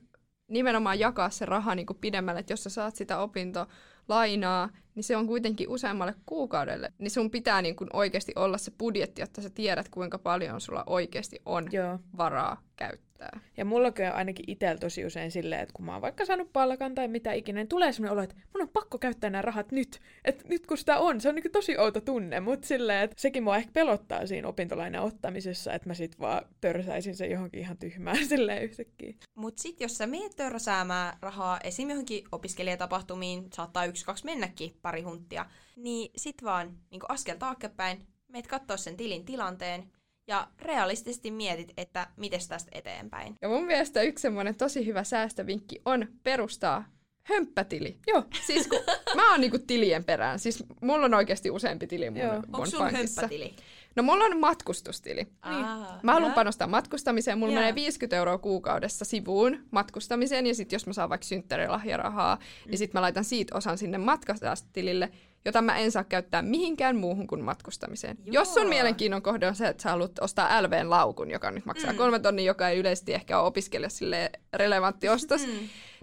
[0.49, 5.17] nimenomaan jakaa se raha niin kuin pidemmälle, että jos sä saat sitä opintolainaa, niin se
[5.17, 6.93] on kuitenkin useammalle kuukaudelle.
[6.99, 10.85] Niin sun pitää niin kuin oikeasti olla se budjetti, jotta sä tiedät, kuinka paljon sulla
[10.87, 11.99] oikeasti on Joo.
[12.17, 13.41] varaa käyttää.
[13.57, 16.95] Ja mulla on ainakin itsellä tosi usein silleen, että kun mä oon vaikka saanut palkan
[16.95, 20.01] tai mitä ikinä, niin tulee sellainen olo, että mun on pakko käyttää nämä rahat nyt.
[20.25, 23.43] Että nyt kun sitä on, se on niin tosi outo tunne, mutta silleen, että sekin
[23.43, 28.27] mua ehkä pelottaa siinä opintolainan ottamisessa, että mä sit vaan törsäisin sen johonkin ihan tyhmään
[28.29, 29.15] silleen yhtäkkiä.
[29.35, 31.91] Mutta sitten jos sä meet törsäämään rahaa esim.
[31.91, 38.47] johonkin opiskelijatapahtumiin, saattaa yksi, kaksi mennäkin pari hunttia, niin sit vaan niin askel taaksepäin, meet
[38.47, 39.93] katsoa sen tilin tilanteen
[40.27, 43.35] ja realistisesti mietit, että miten tästä eteenpäin.
[43.43, 46.85] Ja mun mielestä yksi semmoinen tosi hyvä säästövinkki on perustaa
[47.23, 47.99] hömppätili.
[48.07, 48.25] Joo.
[48.47, 48.81] Siis kun
[49.17, 50.39] mä oon niinku tilien perään.
[50.39, 52.35] Siis mulla on oikeasti useampi tili mun, Joo.
[52.35, 53.57] mun Onko sulla hömppätili?
[53.97, 55.27] No mulla on matkustustili.
[55.43, 57.39] Aa, Mä haluan panostaa matkustamiseen.
[57.39, 57.61] Mulla Joo.
[57.61, 60.47] menee 50 euroa kuukaudessa sivuun matkustamiseen.
[60.47, 62.71] Ja sitten jos mä saan vaikka synttärilahjarahaa, mm.
[62.71, 65.09] niin sitten mä laitan siitä osan sinne matkastilille,
[65.45, 68.17] jota mä en saa käyttää mihinkään muuhun kuin matkustamiseen.
[68.25, 68.33] Joo.
[68.33, 71.93] Jos sun mielenkiinnon kohde on se, että sä haluat ostaa LVn laukun, joka nyt maksaa
[71.93, 71.97] Mm.
[71.99, 75.53] kolme tonnia, joka ei yleisesti ehkä ole opiskelija sille relevantti ostos, Mm.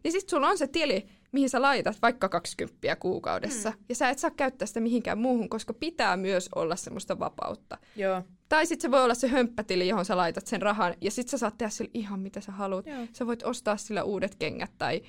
[0.03, 3.69] niin sitten sulla on se tili, mihin sä laitat vaikka 20 kuukaudessa.
[3.69, 3.77] Mm.
[3.89, 7.77] Ja sä et saa käyttää sitä mihinkään muuhun, koska pitää myös olla semmoista vapautta.
[7.95, 8.21] Joo.
[8.49, 11.37] Tai sitten se voi olla se hömppätili, johon sä laitat sen rahan, ja sitten sä
[11.37, 12.85] saat tehdä sillä ihan mitä sä haluat.
[12.85, 13.07] Joo.
[13.13, 15.01] Sä voit ostaa sillä uudet kengät tai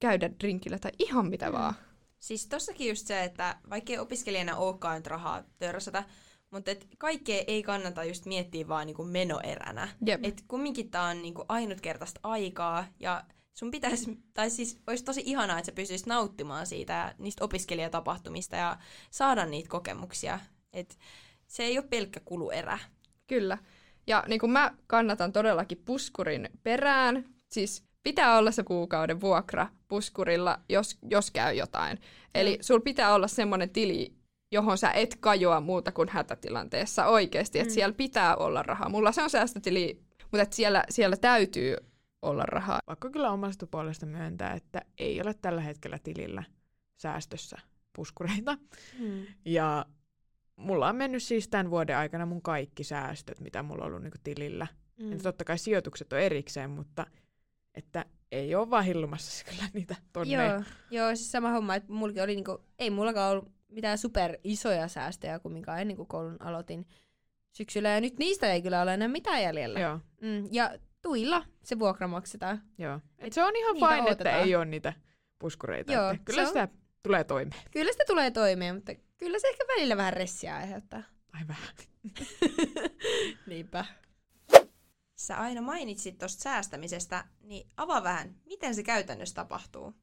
[0.00, 1.52] käydä drinkillä tai ihan mitä mm.
[1.52, 1.74] vaan.
[2.18, 6.04] Siis tossakin just se, että vaikkei opiskelijana olekaan nyt rahaa törsätä,
[6.50, 9.88] mutta et kaikkea ei kannata just miettiä vaan niinku menoeränä.
[10.06, 10.24] Jep.
[10.24, 13.24] Et kumminkin tää on niinku ainutkertaista aikaa ja
[13.60, 18.56] sun pitäisi, tai siis olisi tosi ihanaa, että sä pystyisit nauttimaan siitä ja niistä opiskelijatapahtumista
[18.56, 18.76] ja
[19.10, 20.40] saada niitä kokemuksia.
[20.72, 20.98] Et
[21.46, 22.78] se ei ole pelkkä kuluerä.
[23.26, 23.58] Kyllä.
[24.06, 30.58] Ja niin kuin mä kannatan todellakin puskurin perään, siis pitää olla se kuukauden vuokra puskurilla,
[30.68, 31.98] jos, jos käy jotain.
[32.34, 34.14] Eli sul pitää olla semmoinen tili,
[34.52, 37.74] johon sä et kajoa muuta kuin hätätilanteessa oikeasti, että Mm.
[37.74, 38.88] siellä pitää olla rahaa.
[38.88, 41.76] Mulla se on säästötili, mutta et siellä, siellä täytyy
[42.22, 42.80] olla rahaa.
[42.86, 46.42] Vaikka kyllä omasta puolesta myöntää, että ei ole tällä hetkellä tilillä
[46.96, 47.58] säästössä
[47.92, 48.58] puskureita.
[48.98, 49.26] Hmm.
[49.44, 49.86] Ja
[50.56, 54.12] mulla on mennyt siis tämän vuoden aikana mun kaikki säästöt, mitä mulla on ollut niin
[54.24, 54.66] tilillä.
[54.98, 55.10] Mm.
[55.10, 55.18] Mm.
[55.18, 57.06] totta kai sijoitukset on erikseen, mutta
[57.74, 60.34] että ei ole vaan hillumassa kyllä niitä tonne.
[60.34, 64.88] Joo, joo, siis sama homma, että mullakin oli niinku, ei mullakaan ollut mitään super isoja
[64.88, 66.86] säästöjä kumminkaan ennen kuin koulun aloitin
[67.52, 69.80] syksyllä, ja nyt niistä ei kyllä ole enää mitään jäljellä.
[69.80, 72.62] Joo, Mm, ja tuilla se vuokra maksetaan.
[72.78, 73.00] joo.
[73.18, 74.44] Et se on ihan niitä fine, että odotetaan.
[74.44, 74.92] ei ole niitä
[75.38, 75.92] puskureita.
[75.92, 76.68] Joo, että kyllä se sitä
[77.02, 77.62] tulee toimeen.
[77.70, 81.02] Kyllä sitä tulee toimeen, mutta kyllä se ehkä välillä vähän ressiä aiheuttaa.
[81.32, 81.68] Ai vähän.
[83.46, 83.84] Niinpä.
[85.16, 89.94] Sä aina mainitsit tuosta säästämisestä, niin avaa vähän, miten se käytännössä tapahtuu.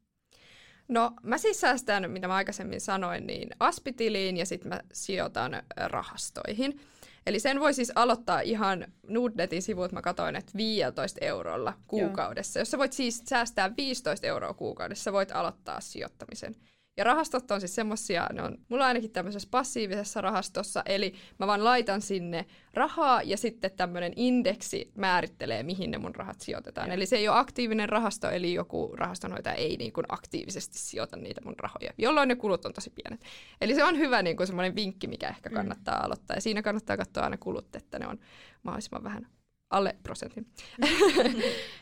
[0.88, 6.80] No mä siis säästän, mitä mä aikaisemmin sanoin, niin aspitiliin ja sitten mä sijoitan rahastoihin.
[7.28, 12.60] Eli sen voi siis aloittaa ihan Nordnetin sivut, mä katsoin, että 15 eurolla kuukaudessa.
[12.60, 12.62] Joo.
[12.62, 16.56] Jos sä voit siis säästää 15 euroa kuukaudessa, voit aloittaa sijoittamisen.
[16.98, 21.64] Ja rahastot on siis semmosia, ne on mulla ainakin tämmöisessä passiivisessa rahastossa, eli mä vaan
[21.64, 26.88] laitan sinne rahaa ja sitten tämmöinen indeksi määrittelee, mihin ne mun rahat sijoitetaan.
[26.88, 26.94] Ja.
[26.94, 31.42] Eli se ei ole aktiivinen rahasto, eli joku rahastonhoitaja ei niin kuin aktiivisesti sijoita niitä
[31.46, 33.26] mun rahoja, jolloin ne kulut on tosi pienet.
[33.62, 35.56] Eli se on hyvä niin kuin semmoinen vinkki, mikä ehkä mm.
[35.56, 36.06] kannattaa mm.
[36.06, 36.38] aloittaa.
[36.38, 38.20] Ja siinä kannattaa katsoa aina kulut, että ne on
[38.64, 39.28] mahdollisimman vähän
[39.70, 40.48] alle prosentin.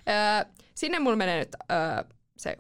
[0.06, 0.52] Mm.
[0.76, 1.56] Sinne mulla menee nyt
[2.38, 2.58] se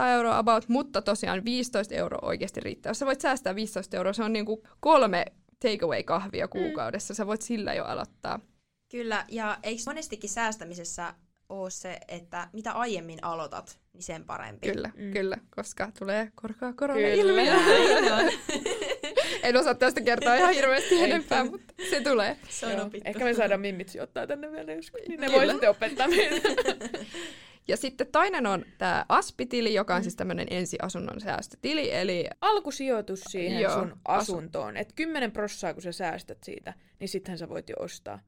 [0.00, 2.90] 2,5 euroa about, mutta tosiaan 15 euroa oikeasti riittää.
[2.90, 5.24] Jos sä voit säästää 15 euroa, se on niinku kolme
[5.60, 6.50] takeaway-kahvia mm.
[6.50, 7.14] kuukaudessa.
[7.14, 7.16] Mm.
[7.16, 8.40] Sä voit sillä jo aloittaa.
[8.90, 11.14] Kyllä, ja eikö monestikin säästämisessä
[11.48, 14.72] ole se, että mitä aiemmin aloitat, niin sen parempi.
[14.72, 15.12] Kyllä, mm.
[15.12, 17.54] kyllä, koska tulee korkoa korona-ilmiö.
[19.42, 22.36] en osaa tästä kertoa ihan hirveästi enempää, mutta se tulee.
[22.48, 26.08] Se on Ehkä me saadaan mimmit sijoittaa tänne vielä joskus, niin ne voi sitten opettaa
[26.08, 26.48] meitä.
[27.68, 30.02] Ja sitten toinen on tämä aspitili, joka on mm.
[30.02, 31.94] siis tämmöinen ensiasunnon säästötili.
[31.94, 34.74] Eli alkusijoitus siihen joo, sun asuntoon.
[34.74, 38.20] Asu- että 10 prossaa, kun sä säästät siitä, niin sittenhän sä voit jo ostaa.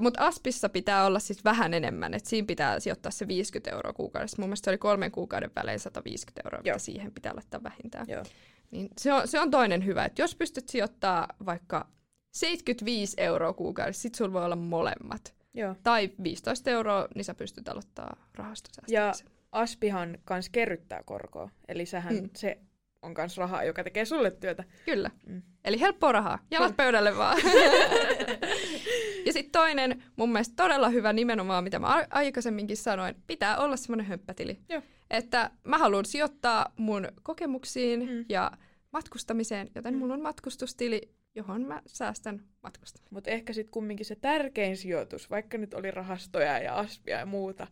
[0.00, 4.36] Mutta Aspissa pitää olla siis vähän enemmän, että siinä pitää sijoittaa se 50 euroa kuukaudessa.
[4.38, 6.74] Mun mielestä se oli kolmen kuukauden välein 150 euroa, Joo.
[6.74, 8.06] mitä siihen pitää laittaa vähintään.
[8.08, 8.22] Joo.
[8.70, 11.88] Niin se, on, se on toinen hyvä, että jos pystyt sijoittaa vaikka
[12.30, 15.34] 75 euroa kuukaudessa, sit sulla voi olla molemmat.
[15.54, 15.74] Joo.
[15.82, 18.94] Tai 15 euroa, niin sä pystyt aloittaa rahastosäästämisen.
[18.94, 19.12] Ja
[19.52, 22.30] Aspihan kans kerryttää korkoa, eli sähän mm.
[22.36, 22.58] se
[23.02, 24.64] on kans rahaa, joka tekee sulle työtä.
[24.84, 25.10] Kyllä.
[25.26, 25.42] Mm.
[25.64, 26.38] Eli helppoa rahaa.
[26.50, 27.38] Jalat pöydälle vaan.
[29.26, 34.06] ja sitten toinen, mun mielestä todella hyvä nimenomaan, mitä mä aikaisemminkin sanoin, pitää olla semmoinen
[34.06, 34.58] hömppätili.
[34.68, 34.82] Joo.
[35.10, 38.24] Että mä haluan sijoittaa mun kokemuksiin mm.
[38.28, 38.52] ja
[38.92, 39.98] matkustamiseen, joten mm.
[39.98, 41.00] mulla on matkustustili,
[41.34, 43.00] johon mä säästän matkusta.
[43.10, 47.66] Mutta ehkä sitten kumminkin se tärkein sijoitus, vaikka nyt oli rahastoja ja aspia ja muuta,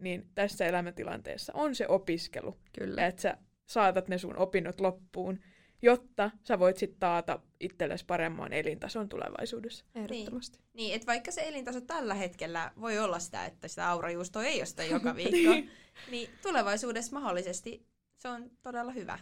[0.00, 2.56] niin tässä elämäntilanteessa on se opiskelu.
[2.78, 3.06] Kyllä.
[3.06, 5.40] Että sä saatat ne sun opinnot loppuun,
[5.82, 9.84] jotta sä voit sitten taata itsellesi paremman elintason tulevaisuudessa.
[9.94, 10.58] Ehdottomasti.
[10.58, 14.60] Niin, niin että vaikka se elintaso tällä hetkellä voi olla sitä, että sitä aurajuustoa ei
[14.60, 15.70] ole sitä joka viikko, niin.
[16.10, 17.86] niin tulevaisuudessa mahdollisesti
[18.16, 19.18] se on todella hyvä.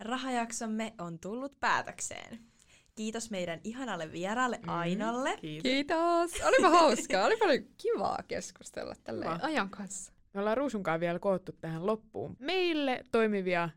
[0.00, 2.53] Rahajaksomme on tullut päätökseen.
[2.94, 5.36] Kiitos meidän ihanalle vieraalle mm, Ainalle.
[5.40, 5.62] Kiitos.
[5.62, 6.32] kiitos.
[6.44, 7.24] Olipa hauskaa.
[7.24, 10.12] Oli paljon kivaa keskustella tälle ajan kanssa.
[10.34, 13.70] Me ollaan Ruusunkaan vielä koottu tähän loppuun meille toimivia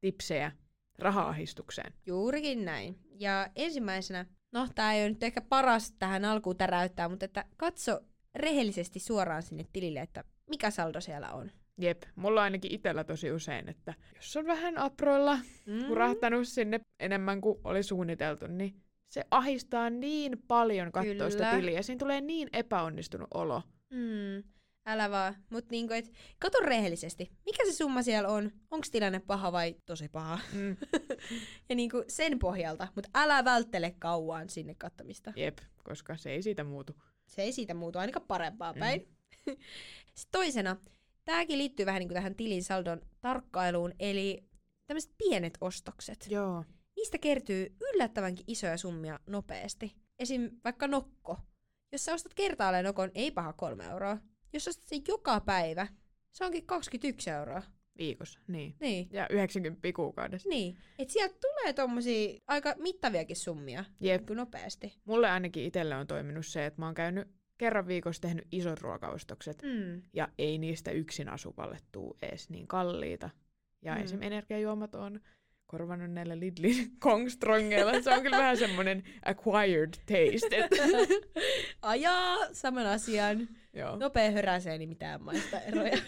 [0.00, 0.52] tipsejä
[0.98, 1.92] rahaahistukseen.
[2.06, 2.98] Juurikin näin.
[3.20, 8.00] Ja ensimmäisenä, no tämä ei ole nyt ehkä paras tähän alkuun täräyttää, mutta että katso
[8.34, 11.50] rehellisesti suoraan sinne tilille, että mikä saldo siellä on.
[11.78, 15.86] Jep, mulla ainakin itsellä tosi usein, että jos on vähän aproilla mm.
[15.86, 21.82] kurahtanut sinne enemmän kuin oli suunniteltu, niin se ahistaa niin paljon katsoa sitä tiliä.
[21.82, 23.62] Siinä tulee niin epäonnistunut olo.
[23.90, 24.42] Mm.
[24.86, 25.36] Älä vaan.
[25.50, 27.30] Mut niinku, et, kato rehellisesti.
[27.46, 28.50] Mikä se summa siellä on?
[28.70, 30.38] Onko tilanne paha vai tosi paha?
[30.52, 30.76] Mm.
[31.68, 32.88] ja niinku sen pohjalta.
[32.94, 35.32] Mutta älä välttele kauan sinne kattamista.
[35.36, 36.96] Jep, koska se ei siitä muutu.
[37.26, 38.78] Se ei siitä muutu, ainakaan parempaa mm.
[38.78, 39.08] päin.
[40.14, 40.76] Sitten toisena,
[41.24, 44.48] Tämäkin liittyy vähän niin kuin tähän tilin saldon tarkkailuun, eli
[44.86, 46.26] tämmöiset pienet ostokset.
[46.30, 46.64] Joo.
[46.96, 49.96] Niistä kertyy yllättävänkin isoja summia nopeasti.
[50.18, 50.50] Esim.
[50.64, 51.38] vaikka nokko.
[51.92, 54.18] Jos sä ostat kertaalleen nokon, ei paha kolme euroa.
[54.52, 55.86] Jos ostat sen joka päivä,
[56.32, 57.62] se onkin 21 euroa.
[57.98, 58.76] Viikossa, niin.
[58.80, 59.08] niin.
[59.12, 60.48] Ja 90 kuukaudessa.
[60.48, 60.76] Niin.
[60.98, 64.28] Et sieltä tulee tommosia aika mittaviakin summia Jep.
[64.28, 65.00] Niin nopeasti.
[65.04, 69.62] Mulle ainakin itselle on toiminut se, että mä oon käynyt kerran viikossa tehnyt isot ruokaostokset,
[69.62, 70.02] mm.
[70.12, 73.30] ja ei niistä yksin asuvalle tuu edes niin kalliita.
[73.82, 74.02] Ja mm.
[74.02, 74.22] esim.
[74.22, 75.20] energiajuomat on
[75.66, 78.02] korvannut näillä Lidlin kongstrongeilla.
[78.02, 80.68] Se on kyllä vähän semmoinen acquired taste.
[81.82, 83.48] Ajaa saman asian.
[83.72, 83.96] Joo.
[83.96, 85.98] Nopea höräsee, niin mitään maista eroja.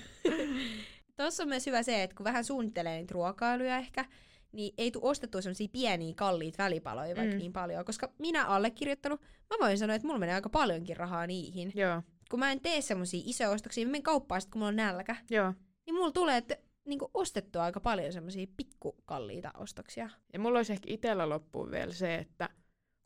[1.17, 4.05] Tuossa on myös hyvä se, että kun vähän suunnittelee niitä ruokailuja ehkä,
[4.53, 7.21] niin ei tule ostettua semmoisia pieniä, kalliit välipaloja mm.
[7.21, 11.27] vaikka niin paljon, koska minä allekirjoittanut, mä voin sanoa, että mulla menee aika paljonkin rahaa
[11.27, 11.73] niihin.
[11.75, 12.03] Joo.
[12.31, 15.17] Kun mä en tee semmoisia isoja ostoksia, mä menen kauppaan sit, kun mulla on nälkä.
[15.31, 15.55] Joo.
[15.87, 20.11] Niin mulla tulee että, niin ostettua aika paljon semmoisia pikkukalliita ostoksia.
[20.33, 22.49] Ja mulla olisi ehkä itsellä loppuun vielä se, että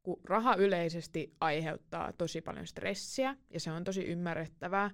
[0.02, 4.90] kun raha yleisesti aiheuttaa tosi paljon stressiä, ja se on tosi ymmärrettävää,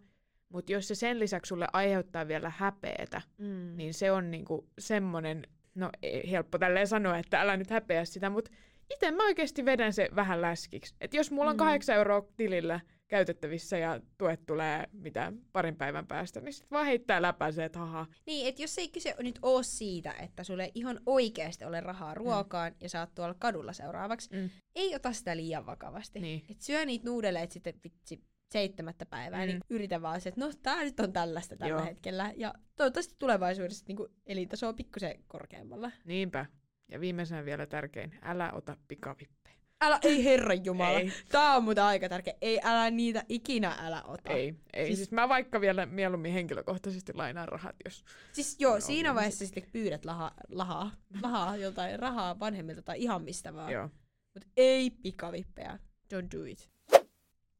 [0.48, 3.76] mutta jos se sen lisäksi sulle aiheuttaa vielä häpeetä, mm.
[3.76, 5.46] niin se on niinku semmoinen
[5.76, 8.50] no ei helppo tälleen sanoa, että älä nyt häpeä sitä, mutta
[8.94, 10.94] itse mä oikeasti vedän se vähän läskiksi.
[11.00, 11.58] Että jos mulla on mm.
[11.58, 17.22] kahdeksan euroa tilillä käytettävissä ja tuet tulee mitä parin päivän päästä, niin sitten vaan heittää
[17.22, 18.06] läpänsä, että haha.
[18.26, 22.72] Niin, että jos ei kyse nyt ole siitä, että sulle ihan oikeasti ole rahaa ruokaan
[22.72, 22.76] mm.
[22.80, 24.50] ja saat tuolla kadulla seuraavaksi, Mm.
[24.74, 26.20] ei ota sitä liian vakavasti.
[26.20, 26.44] Niin.
[26.50, 28.22] Et syö niitä nuudeleita sitten vitsi
[28.52, 29.46] seitsemättä päivää, Mm.
[29.46, 31.84] niin yritä vaan se, että no tää nyt on tällaista tällä Joo.
[31.84, 32.32] hetkellä.
[32.36, 35.90] Ja toivottavasti tulevaisuudessa niin elintaso on pikkusen korkeammalla.
[36.04, 36.46] Niinpä.
[36.88, 39.56] Ja viimeisenä vielä tärkein, älä ota pikavippejä.
[39.80, 40.98] Älä, ei herran jumala.
[41.28, 42.34] Tää on muuten aika tärkeä.
[42.40, 44.32] Ei, älä niitä ikinä älä ota.
[44.32, 44.86] Ei, ei.
[44.86, 48.04] Siis- Siis, mä vaikka vielä mieluummin henkilökohtaisesti lainaan rahat, jos...
[48.32, 50.90] Siis joo, siinä niin vaiheessa sitten pyydät lahaa, lahaa,
[51.22, 53.72] lahaa joltain rahaa vanhemmilta tai ihan mistä vaan.
[53.72, 53.90] Joo.
[54.34, 55.78] Mutta ei pikavippejä.
[56.14, 56.70] Don't do it.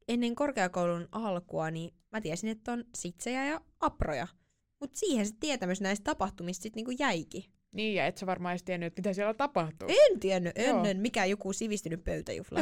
[0.09, 4.27] Ennen korkeakoulun alkua, niin mä tiesin, että on sitsejä ja aproja.
[4.81, 7.45] Mutta siihen se tietämys näistä tapahtumista sitten niinku jäikin.
[7.73, 9.89] Niin, ja et sä varmaan edes tiennyt, että mitä siellä tapahtuu.
[9.89, 10.77] En tiennyt Joo.
[10.77, 12.61] ennen, mikä joku sivistynyt pöytäjuhla.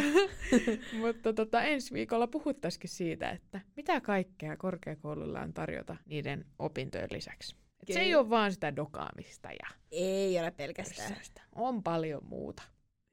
[1.01, 7.57] Mutta tota, ensi viikolla puhuttaisikin siitä, että mitä kaikkea korkeakoululla on tarjota niiden opintojen lisäksi.
[7.83, 11.09] Et se ei ole vaan sitä dokaamista ja ei ole pelkästään.
[11.09, 11.43] pössäystä.
[11.55, 12.63] On paljon muuta.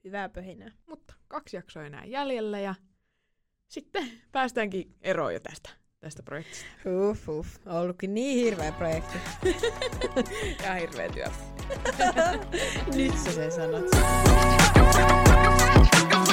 [0.04, 0.72] Hyvää pöhinää.
[0.88, 2.76] Mutta kaksi jaksoa enää jäljellä ja
[3.72, 5.70] sitten päästäänkin eroon jo tästä,
[6.00, 6.66] tästä projektista.
[7.10, 7.50] Uff, uff.
[7.66, 9.18] On ollutkin niin hirveä projekti.
[10.64, 11.26] Ja hirveä työ.
[12.96, 13.86] Nyt sä sen sanot.